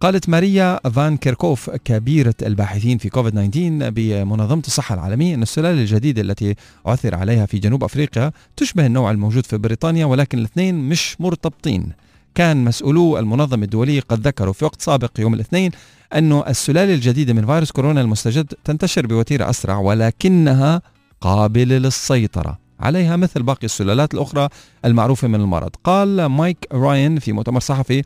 قالت 0.06 0.30
ماريا 0.30 0.80
فان 0.90 1.18
كيركوف 1.18 1.70
كبيرة 1.70 2.34
الباحثين 2.42 2.98
في 2.98 3.10
كوفيد 3.10 3.34
19 3.34 3.90
بمنظمة 3.90 4.64
الصحة 4.68 4.96
العالمية 4.96 5.36
أن 5.36 5.42
السلالة 5.42 5.82
الجديدة 5.82 6.22
التي 6.22 6.56
عثر 6.86 7.16
عليها 7.16 7.46
في 7.46 7.60
جنوب 7.60 7.84
أفريقيا 7.84 8.32
تشبه 8.58 8.86
النوع 8.86 9.12
الموجود 9.12 9.46
في 9.46 9.58
بريطانيا 9.58 10.06
ولكن 10.06 10.38
الاثنين 10.40 10.90
مش 10.90 11.22
مرتبطين. 11.22 11.92
كان 12.36 12.64
مسؤولو 12.64 13.20
المنظمة 13.20 13.64
الدولية 13.64 14.02
قد 14.02 14.28
ذكروا 14.28 14.54
في 14.54 14.66
وقت 14.66 14.82
سابق 14.82 15.12
يوم 15.20 15.34
الاثنين 15.34 15.72
أن 16.14 16.44
السلالة 16.48 16.94
الجديدة 16.94 17.34
من 17.34 17.46
فيروس 17.46 17.72
كورونا 17.72 18.02
المستجد 18.02 18.54
تنتشر 18.64 19.08
بوتيرة 19.08 19.50
أسرع 19.50 19.78
ولكنها 19.78 20.82
قابلة 21.22 21.78
للسيطرة. 21.78 22.60
عليها 22.80 23.16
مثل 23.16 23.44
باقي 23.44 23.66
السلالات 23.66 24.14
الأخرى 24.14 24.50
المعروفة 24.86 25.28
من 25.28 25.42
المرض. 25.42 25.70
قال 25.84 26.26
مايك 26.26 26.68
راين 26.72 27.20
في 27.20 27.32
مؤتمر 27.32 27.60
صحفي 27.60 28.04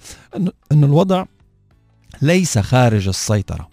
أن 0.71 0.83
الوضع 0.83 1.25
ليس 2.21 2.57
خارج 2.57 3.07
السيطرة. 3.07 3.69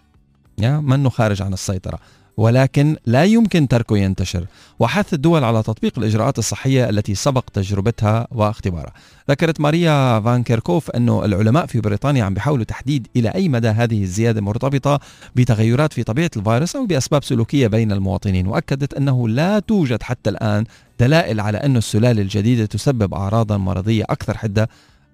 يا 0.58 0.80
منه 0.80 1.08
خارج 1.08 1.42
عن 1.42 1.52
السيطرة. 1.52 1.98
ولكن 2.36 2.96
لا 3.06 3.24
يمكن 3.24 3.68
تركه 3.68 3.98
ينتشر. 3.98 4.46
وحث 4.78 5.14
الدول 5.14 5.44
على 5.44 5.62
تطبيق 5.62 5.98
الإجراءات 5.98 6.38
الصحية 6.38 6.88
التي 6.88 7.14
سبق 7.14 7.44
تجربتها 7.52 8.26
واختبارها. 8.30 8.92
ذكرت 9.30 9.60
ماريا 9.60 10.20
فان 10.20 10.42
كيركوف 10.42 10.90
أنه 10.90 11.24
العلماء 11.24 11.66
في 11.66 11.80
بريطانيا 11.80 12.24
عم 12.24 12.34
بيحاولوا 12.34 12.64
تحديد 12.64 13.06
إلى 13.16 13.28
أي 13.28 13.48
مدى 13.48 13.68
هذه 13.68 14.02
الزيادة 14.02 14.40
مرتبطة 14.40 15.00
بتغيرات 15.36 15.92
في 15.92 16.02
طبيعة 16.02 16.30
الفيروس 16.36 16.76
أو 16.76 16.86
بأسباب 16.86 17.24
سلوكية 17.24 17.66
بين 17.66 17.92
المواطنين. 17.92 18.46
وأكدت 18.46 18.94
أنه 18.94 19.28
لا 19.28 19.58
توجد 19.58 20.02
حتى 20.02 20.30
الآن 20.30 20.64
دلائل 21.00 21.40
على 21.40 21.58
أن 21.58 21.76
السلالة 21.76 22.22
الجديدة 22.22 22.66
تسبب 22.66 23.14
أعراضا 23.14 23.56
مرضية 23.56 24.04
أكثر 24.10 24.38
حدة 24.38 24.68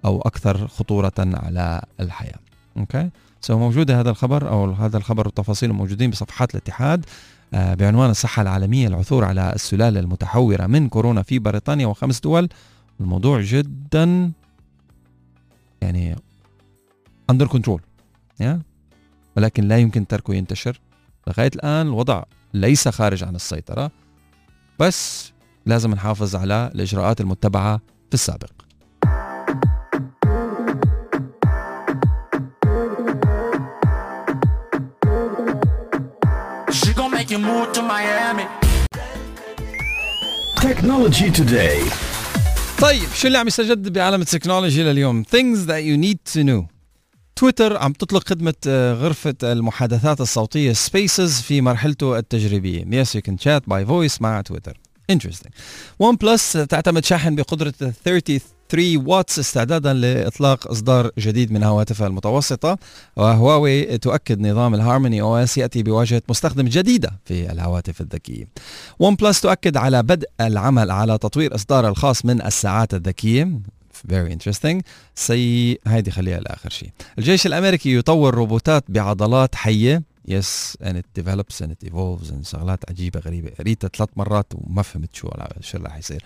أو 0.05 0.21
أكثر 0.21 0.69
خطورة 0.69 1.13
على 1.19 1.83
الحياة. 2.01 2.42
okay? 2.77 3.11
so 3.41 3.59
موجودة 3.59 4.01
هذا 4.01 4.11
الخبر 4.11 4.49
أو 4.49 4.73
هذا 4.73 4.97
الخبر 4.97 5.27
والتفاصيل 5.27 5.73
موجودين 5.73 6.11
بصفحات 6.11 6.55
الاتحاد 6.55 7.07
آه، 7.55 7.75
بعنوان 7.75 8.11
الصحة 8.11 8.43
العالمية 8.43 8.89
العثور 8.89 9.25
على 9.25 9.53
السلالة 9.55 10.01
المتحورة 10.01 10.67
من 10.67 10.89
كورونا 10.89 11.23
في 11.23 11.39
بريطانيا 11.39 11.87
وخمس 11.87 12.21
دول. 12.21 12.49
الموضوع 13.01 13.41
جدا 13.41 14.33
يعني 15.83 16.17
under 17.31 17.47
control 17.47 17.81
yeah 18.41 18.63
ولكن 19.37 19.69
لا 19.69 19.79
يمكن 19.79 20.07
تركه 20.07 20.35
ينتشر. 20.35 20.81
لغاية 21.29 21.51
الآن 21.55 21.87
الوضع 21.87 22.23
ليس 22.55 22.89
خارج 22.89 23.25
عن 23.25 23.35
السيطرة 23.35 23.91
بس 24.79 25.33
لازم 25.67 25.91
نحافظ 25.91 26.37
على 26.37 26.71
الإجراءات 26.75 27.21
المتبعة 27.21 27.77
في 28.09 28.15
السابق. 28.15 28.51
Move 37.43 37.73
to 37.73 37.83
Miami. 37.83 38.47
Technology 40.61 41.29
Today. 41.41 41.93
طيب 42.81 43.09
شو 43.15 43.27
اللي 43.27 43.39
عم 43.39 43.47
يستجد 43.47 43.93
بعالم 43.93 44.21
ال 44.21 44.26
technology 44.26 44.83
لليوم؟ 44.83 45.25
Things 45.25 45.59
that 45.67 45.83
you 45.83 45.97
need 46.05 46.35
to 46.35 46.45
know. 46.45 46.65
تويتر 47.37 47.77
عم 47.77 47.93
تطلق 47.93 48.29
خدمة 48.29 48.55
آه، 48.67 48.95
غرفة 48.95 49.35
المحادثات 49.43 50.21
الصوتية 50.21 50.73
Spaces 50.73 51.41
في 51.41 51.61
مرحلته 51.61 52.19
التجريبية. 52.19 53.05
Yes 53.05 53.09
you 53.09 53.21
can 53.21 53.37
chat 53.37 53.73
by 53.73 53.89
voice 53.89 54.21
مع 54.21 54.41
تويتر 54.41 54.81
interesting. 55.13 55.51
OnePlus 55.99 56.53
تعتمد 56.53 57.05
شاحن 57.05 57.35
بقدرة 57.35 57.75
33 58.73 59.07
واتس 59.07 59.39
استعدادا 59.39 59.93
لإطلاق 59.93 60.71
إصدار 60.71 61.11
جديد 61.19 61.53
من 61.53 61.63
هواتفها 61.63 62.07
المتوسطة 62.07 62.79
وهواوي 63.17 63.99
تؤكد 63.99 64.41
نظام 64.41 64.75
ال 64.75 65.21
Harmony 65.21 65.37
OS 65.37 65.59
يأتي 65.59 65.83
بواجهة 65.83 66.23
مستخدم 66.29 66.65
جديدة 66.65 67.11
في 67.25 67.53
الهواتف 67.53 68.01
الذكية. 68.01 68.49
OnePlus 68.99 69.41
تؤكد 69.41 69.77
على 69.77 70.03
بدء 70.03 70.29
العمل 70.41 70.91
على 70.91 71.19
تطوير 71.19 71.55
إصدار 71.55 71.89
الخاص 71.89 72.25
من 72.25 72.43
الساعات 72.43 72.95
الذكية. 72.95 73.49
Very 74.09 74.33
interesting. 74.33 74.83
see 75.15 75.79
هيدي 75.87 76.11
خليها 76.11 76.41
لآخر 76.41 76.71
شيء. 76.71 76.91
الجيش 77.19 77.47
الأمريكي 77.47 77.97
يطور 77.97 78.35
روبوتات 78.35 78.85
بعضلات 78.89 79.55
حية. 79.55 80.13
yes 80.29 80.79
and 80.85 80.97
it 80.97 81.23
develops 81.23 81.65
and 81.65 81.69
it 81.69 81.89
evolves 81.89 82.31
and 82.31 82.47
شغلات 82.47 82.91
عجيبة 82.91 83.21
غريبة. 83.21 83.51
قريتها 83.59 83.89
ثلاث 83.89 84.09
مرات 84.17 84.47
وما 84.55 84.83
فهمت 84.83 85.15
شو 85.15 85.29
شو 85.61 85.79
اللي 85.79 85.91
حيصير 85.91 86.25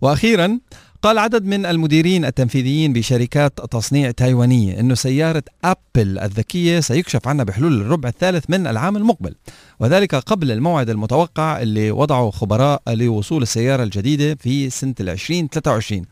وأخيرا 0.00 0.58
قال 1.02 1.18
عدد 1.18 1.44
من 1.44 1.66
المديرين 1.66 2.24
التنفيذيين 2.24 2.92
بشركات 2.92 3.60
تصنيع 3.70 4.10
تايوانية 4.10 4.80
إنه 4.80 4.94
سيارة 4.94 5.42
أبل 5.64 6.18
الذكية 6.18 6.80
سيكشف 6.80 7.28
عنها 7.28 7.44
بحلول 7.44 7.80
الربع 7.80 8.08
الثالث 8.08 8.44
من 8.48 8.66
العام 8.66 8.96
المقبل. 8.96 9.34
وذلك 9.80 10.14
قبل 10.14 10.50
الموعد 10.50 10.90
المتوقع 10.90 11.62
اللي 11.62 11.90
وضعه 11.90 12.30
خبراء 12.30 12.82
لوصول 12.88 13.42
السيارة 13.42 13.82
الجديدة 13.82 14.34
في 14.34 14.70
ال 15.00 15.08
2023 15.08 16.02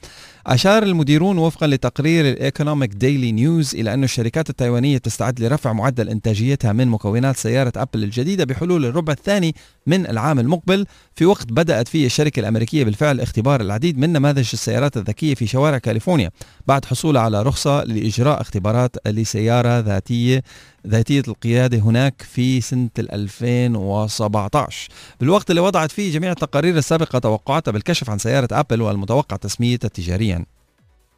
أشار 0.47 0.82
المديرون 0.82 1.38
وفقا 1.38 1.66
لتقرير 1.66 2.28
ال 2.28 2.36
Economic 2.36 2.94
Daily 2.94 3.32
News 3.32 3.74
إلى 3.74 3.94
أن 3.94 4.05
الشركات 4.05 4.51
التايوانية 4.51 4.99
تستعد 4.99 5.40
لرفع 5.40 5.72
معدل 5.72 6.09
إنتاجيتها 6.09 6.72
من 6.72 6.88
مكونات 6.88 7.36
سيارة 7.36 7.72
أبل 7.76 8.05
الجديدة 8.05 8.44
بحلول 8.44 8.84
الربع 8.84 9.12
الثاني 9.12 9.55
من 9.86 10.07
العام 10.07 10.38
المقبل. 10.38 10.86
في 11.14 11.26
وقت 11.26 11.53
بدأت 11.53 11.88
فيه 11.88 12.07
الشركة 12.07 12.40
الأمريكية 12.40 12.84
بالفعل 12.84 13.20
اختبار 13.20 13.61
العديد 13.61 13.99
من 13.99 14.12
نماذج 14.12 14.51
السيارات 14.53 14.97
الذكية 14.97 15.34
في 15.34 15.47
شوارع 15.47 15.78
كاليفورنيا 15.78 16.30
بعد 16.66 16.84
حصولها 16.84 17.22
على 17.22 17.42
رخصة 17.42 17.84
لإجراء 17.84 18.40
اختبارات 18.40 18.97
لسيارة 19.07 19.78
ذاتية 19.78 20.42
ذاتية 20.89 21.22
القيادة 21.28 21.78
هناك 21.78 22.22
في 22.22 22.61
سنة 22.61 22.91
ال 22.99 23.12
2017 23.12 24.89
بالوقت 25.20 25.51
اللي 25.51 25.61
وضعت 25.61 25.91
فيه 25.91 26.12
جميع 26.12 26.30
التقارير 26.30 26.76
السابقة 26.76 27.18
توقعاتها 27.18 27.72
بالكشف 27.72 28.11
عن 28.11 28.18
سيارة 28.18 28.49
أبل 28.53 28.82
والمتوقع 28.82 29.37
تسميتها 29.37 29.89
تجاريا. 29.89 30.45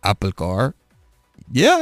Apple 0.05 0.33
Car 0.33 0.73
يا 1.55 1.79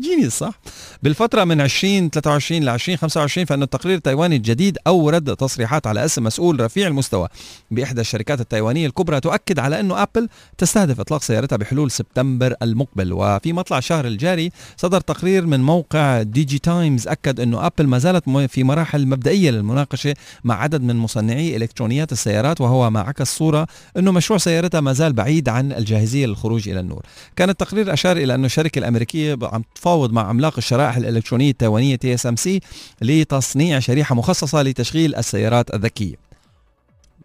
genius 0.00 0.38
صح 0.38 0.60
بالفترة 1.02 1.44
من 1.44 1.60
2023 1.60 2.62
ل 2.62 2.68
2025 2.68 3.44
فإن 3.46 3.62
التقرير 3.62 3.96
التايواني 3.96 4.36
الجديد 4.36 4.78
أورد 4.86 5.36
تصريحات 5.36 5.86
على 5.86 6.04
اسم 6.04 6.24
مسؤول 6.24 6.60
رفيع 6.60 6.86
المستوى 6.86 7.28
بإحدى 7.70 8.00
الشركات 8.00 8.40
التايوانية 8.40 8.86
الكبرى 8.86 9.20
تؤكد 9.20 9.58
على 9.58 9.80
أنه 9.80 10.02
أبل 10.02 10.28
تستهدف 10.58 11.00
إطلاق 11.00 11.22
سيارتها 11.22 11.56
بحلول 11.56 11.90
سبتمبر 11.90 12.54
المقبل. 12.62 13.12
وفي 13.12 13.52
مطلع 13.52 13.78
الشهر 13.78 14.06
الجاري 14.06 14.50
صدر 14.76 15.00
تقرير 15.00 15.46
من 15.46 15.60
موقع 15.60 16.22
DigiTimes 16.22 17.08
أكد 17.08 17.40
أنه 17.40 17.66
أبل 17.66 17.86
ما 17.86 17.98
زالت 17.98 18.28
في 18.28 18.64
مراحل 18.64 19.06
مبدئية 19.06 19.50
للمناقشة 19.50 20.14
مع 20.44 20.62
عدد 20.62 20.82
من 20.82 20.96
مصنعي 20.96 21.56
إلكترونيات 21.56 22.12
السيارات 22.12 22.60
وهو 22.60 22.90
ما 22.90 23.00
عكس 23.00 23.36
صورة 23.36 23.66
أنه 23.96 24.12
مشروع 24.12 24.38
سيارتها 24.38 24.80
ما 24.80 24.92
زال 24.92 25.12
بعيد 25.12 25.48
عن 25.48 25.72
الجاهزية 25.72 26.26
للخروج 26.26 26.68
إلى 26.68 26.80
النور. 26.80 27.02
كان 27.36 27.50
التقرير 27.50 27.92
أشار 27.92 28.16
إلى 28.16 28.34
أنه 28.34 28.46
الشركة 28.46 28.78
الأمريكية 28.78 28.99
عم 29.42 29.62
تفاوض 29.74 30.12
مع 30.12 30.28
عملاق 30.28 30.54
الشرائح 30.58 30.96
الإلكترونية 30.96 31.50
التايوانية 31.50 31.96
TSMC 31.96 32.60
لتصنيع 33.00 33.78
شريحة 33.78 34.14
مخصصة 34.14 34.62
لتشغيل 34.62 35.14
السيارات 35.14 35.74
الذكية 35.74 36.14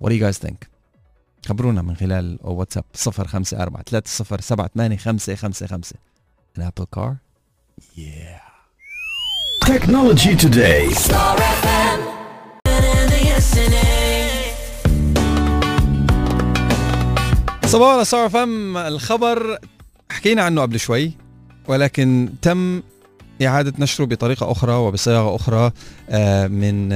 What 0.03 0.07
do 0.09 0.11
you 0.13 0.19
guys 0.21 0.37
think? 0.47 0.67
خبرونا 1.45 1.81
من 1.81 1.95
خلال 1.95 2.39
واتساب 2.41 2.83
054 3.07 3.83
307 3.83 4.69
An 6.57 6.61
Apple 6.61 6.85
car? 6.95 7.19
Technology 9.65 10.35
Today. 10.35 10.93
صباح 17.65 17.93
على 17.93 18.05
صار 18.05 18.29
فم 18.29 18.77
الخبر 18.77 19.57
حكينا 20.11 20.43
عنه 20.43 20.61
قبل 20.61 20.79
شوي 20.79 21.11
ولكن 21.67 22.29
تم 22.41 22.81
إعادة 23.41 23.73
نشره 23.79 24.05
بطريقة 24.05 24.51
أخرى 24.51 24.73
وبصياغة 24.73 25.35
أخرى 25.35 25.71
آه، 26.09 26.47
من 26.47 26.93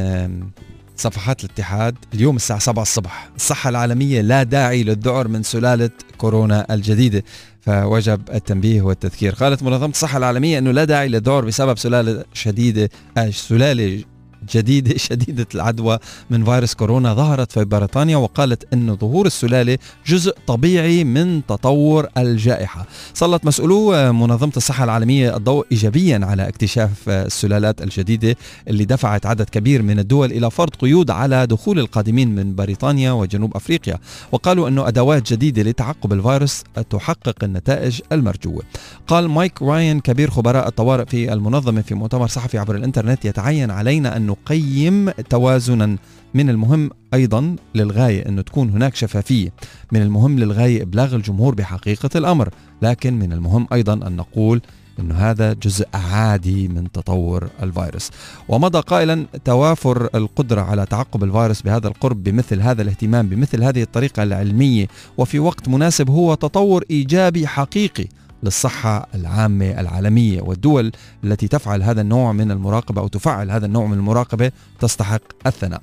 صفحات 0.95 1.43
الاتحاد 1.43 1.95
اليوم 2.13 2.35
الساعة 2.35 2.59
7 2.59 2.81
الصبح. 2.81 3.29
الصحة 3.35 3.69
العالمية 3.69 4.21
لا 4.21 4.43
داعي 4.43 4.83
للذعر 4.83 5.27
من 5.27 5.43
سلالة 5.43 5.89
كورونا 6.17 6.73
الجديدة 6.73 7.23
فوجب 7.61 8.21
التنبيه 8.33 8.81
والتذكير. 8.81 9.33
قالت 9.33 9.63
منظمة 9.63 9.89
الصحة 9.89 10.17
العالمية 10.17 10.57
أنه 10.57 10.71
لا 10.71 10.83
داعي 10.83 11.07
للذعر 11.07 11.45
بسبب 11.45 11.77
سلالة 11.77 12.25
شديدة 12.33 12.89
آه، 13.17 13.29
سلالة 13.29 14.03
جديدة 14.51 14.97
شديدة 15.07 15.47
العدوى 15.55 15.99
من 16.29 16.45
فيروس 16.45 16.73
كورونا 16.73 17.13
ظهرت 17.13 17.51
في 17.51 17.65
بريطانيا 17.65 18.17
وقالت 18.17 18.73
أن 18.73 18.95
ظهور 18.95 19.25
السلالة 19.25 19.77
جزء 20.07 20.35
طبيعي 20.47 21.03
من 21.03 21.45
تطور 21.45 22.07
الجائحة. 22.17 22.85
سلط 23.13 23.45
مسؤولو 23.45 24.13
منظمة 24.13 24.51
الصحة 24.57 24.83
العالمية 24.83 25.37
الضوء 25.37 25.65
إيجابيا 25.71 26.19
على 26.23 26.47
اكتشاف 26.47 27.09
السلالات 27.09 27.81
الجديدة 27.81 28.35
اللي 28.67 28.85
دفعت 28.85 29.25
عدد 29.25 29.49
كبير 29.49 29.81
من 29.81 29.99
الدول 29.99 30.31
إلى 30.31 30.51
فرض 30.51 30.69
قيود 30.69 31.11
على 31.11 31.47
دخول 31.47 31.79
القادمين 31.79 32.35
من 32.35 32.55
بريطانيا 32.55 33.11
وجنوب 33.11 33.55
أفريقيا. 33.55 33.99
وقالوا 34.31 34.67
أنه 34.67 34.87
أدوات 34.87 35.33
جديدة 35.33 35.61
لتعقب 35.61 36.13
الفيروس 36.13 36.63
تحقق 36.89 37.43
النتائج 37.43 38.01
المرجوة 38.11 38.63
قال 39.07 39.29
مايك 39.29 39.61
راين 39.61 39.99
كبير 39.99 40.29
خبراء 40.29 40.67
الطوارئ 40.67 41.05
في 41.05 41.33
المنظمة 41.33 41.81
في 41.81 41.95
مؤتمر 41.95 42.27
صحفي 42.27 42.57
عبر 42.57 42.75
الإنترنت 42.75 43.25
يتعين 43.25 43.71
علينا 43.71 44.17
أن 44.17 44.29
نقيم 44.41 45.09
توازنا. 45.09 45.97
من 46.33 46.49
المهم 46.49 46.89
أيضا 47.13 47.55
للغاية 47.75 48.27
انه 48.29 48.41
تكون 48.41 48.69
هناك 48.69 48.95
شفافية، 48.95 49.53
من 49.91 50.01
المهم 50.01 50.39
للغاية 50.39 50.81
إبلاغ 50.81 51.15
الجمهور 51.15 51.55
بحقيقة 51.55 52.09
الأمر، 52.15 52.49
لكن 52.81 53.19
من 53.19 53.33
المهم 53.33 53.67
أيضا 53.73 53.93
أن 53.93 54.15
نقول 54.15 54.61
انه 54.99 55.15
هذا 55.15 55.53
جزء 55.53 55.87
عادي 55.93 56.67
من 56.67 56.91
تطور 56.91 57.49
الفيروس، 57.63 58.11
ومضى 58.47 58.79
قائلا 58.79 59.25
توافر 59.45 60.09
القدرة 60.15 60.61
على 60.61 60.85
تعقب 60.85 61.23
الفيروس 61.23 61.61
بهذا 61.61 61.87
القرب 61.87 62.23
بمثل 62.23 62.61
هذا 62.61 62.81
الاهتمام 62.81 63.27
بمثل 63.27 63.63
هذه 63.63 63.81
الطريقة 63.81 64.23
العلمية. 64.23 64.87
وفي 65.17 65.39
وقت 65.39 65.67
مناسب 65.69 66.09
هو 66.09 66.33
تطور 66.33 66.83
إيجابي 66.91 67.47
حقيقي. 67.47 68.05
للصحة 68.43 69.07
العامة 69.15 69.65
العالمية. 69.65 70.41
والدول 70.41 70.91
التي 71.23 71.47
تفعل 71.47 71.83
هذا 71.83 72.01
النوع 72.01 72.31
من 72.31 72.51
المراقبة 72.51 73.01
أو 73.01 73.07
تفعل 73.07 73.51
هذا 73.51 73.65
النوع 73.65 73.85
من 73.85 73.97
المراقبة 73.97 74.51
تستحق 74.79 75.21
الثناء. 75.47 75.81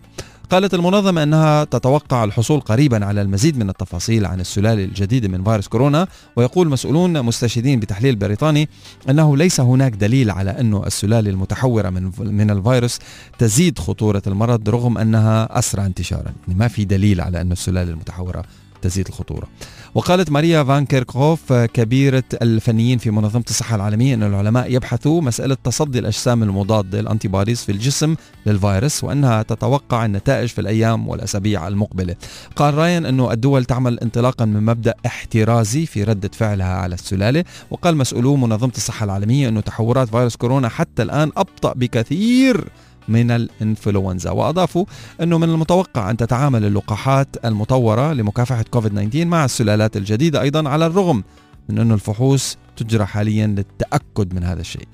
قالت 0.51 0.75
المنظمة 0.75 1.23
أنها 1.23 1.65
تتوقع 1.65 2.25
الحصول 2.25 2.61
قريبا 2.61 3.07
على 3.07 3.23
المزيد 3.23 3.59
من 3.59 3.69
التفاصيل 3.69 4.27
عن 4.27 4.41
السلالة 4.41 4.85
الجديدة 4.85 5.29
من 5.29 5.45
فيروس 5.45 5.69
كورونا. 5.69 6.09
ويقول 6.37 6.69
مسؤولون 6.69 7.23
مستشهدين 7.23 7.81
بتحليل 7.81 8.17
بريطاني 8.17 8.69
أنه 9.11 9.37
ليس 9.37 9.61
هناك 9.61 9.93
دليل 9.93 10.31
على 10.31 10.51
أن 10.51 10.83
السلالة 10.87 11.31
المتحورة 11.31 11.91
من 11.91 12.11
من 12.19 12.51
الفيروس 12.51 12.99
تزيد 13.39 13.79
خطورة 13.79 14.23
المرض 14.27 14.69
رغم 14.69 14.99
أنها 14.99 15.59
أسرع 15.59 15.87
انتشارا. 15.87 16.33
يعني 16.49 16.59
ما 16.59 16.69
في 16.69 16.85
دليل 16.85 17.21
على 17.21 17.41
أن 17.41 17.53
السلالة 17.53 17.91
المتحورة 17.91 18.45
تزيد 18.83 19.09
الخطورة. 19.09 19.49
وقالت 19.95 20.31
ماريا 20.31 20.65
فان 20.65 20.87
كيركهوف 20.87 21.53
كبيرة 21.53 22.25
الفنيين 22.43 22.99
في 22.99 23.11
منظمة 23.11 23.45
الصحة 23.51 23.77
العالمية 23.77 24.15
أن 24.15 24.23
العلماء 24.23 24.73
يبحثوا 24.73 25.23
مسألة 25.23 25.57
تصدي 25.65 25.99
الأجسام 25.99 26.43
المضادة 26.43 27.01
الأنتي 27.01 27.29
في 27.55 27.73
الجسم 27.73 28.15
للفيروس 28.47 29.05
وأنها 29.05 29.43
تتوقع 29.43 30.05
النتائج 30.05 30.49
في 30.49 30.61
الأيام 30.61 31.09
والأسابيع 31.09 31.69
المقبلة. 31.69 32.17
قال 32.57 32.75
راين 32.75 33.07
أنه 33.07 33.33
الدول 33.33 33.65
تعمل 33.65 34.01
انطلاقا 34.01 34.45
من 34.45 34.63
مبدأ 34.63 34.95
احترازي 35.07 35.87
في 35.87 36.05
ردة 36.05 36.31
فعلها 36.33 36.75
على 36.75 36.95
السلالة 36.95 37.45
وقال 37.71 37.97
مسؤولو 37.97 38.37
منظمة 38.37 38.73
الصحة 38.77 39.05
العالمية 39.05 39.49
أنه 39.49 39.61
تحورات 39.61 40.09
فيروس 40.09 40.37
كورونا 40.37 40.69
حتى 40.69 41.03
الآن 41.03 41.33
أبطأ 41.37 41.73
بكثير 41.73 42.69
من 43.09 43.31
الإنفلونزا 43.31 44.31
وأضافوا 44.31 44.85
أنه 45.21 45.39
من 45.39 45.51
المتوقع 45.51 46.11
أن 46.11 46.17
تتعامل 46.17 46.65
اللقاحات 46.65 47.29
المطورة 47.45 48.13
لمكافحة 48.13 48.65
كوفيد 48.71 48.93
19 48.93 49.25
مع 49.25 49.45
السلالات 49.45 49.97
الجديدة 49.97 50.43
أيضا 50.43 50.69
على 50.69 50.87
الرغم 50.87 51.25
من 51.69 51.79
انه 51.79 51.95
الفحوص 51.95 52.59
تجرى 52.77 53.05
حاليا 53.05 53.47
للتأكد 53.47 54.35
من 54.35 54.45
هذا 54.45 54.61
الشيء. 54.61 54.89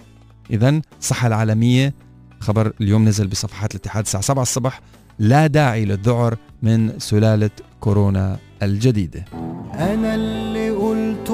اذا 0.51 0.81
الصحه 1.01 1.27
العالمية 1.27 1.95
خبر 2.41 2.73
اليوم 2.81 3.09
نزل 3.09 3.27
بصفحات 3.27 3.71
الاتحاد 3.71 4.05
الساعة 4.05 4.23
7 4.23 4.43
الصبح 4.43 4.81
لا 5.19 5.47
داعي 5.47 5.85
للذعر 5.85 6.37
من 6.63 6.99
سلالة 6.99 7.51
كورونا 7.81 8.39
الجديدة. 8.63 9.25
أنا 9.75 10.15
اللي 10.15 10.71
قلت 10.71 11.31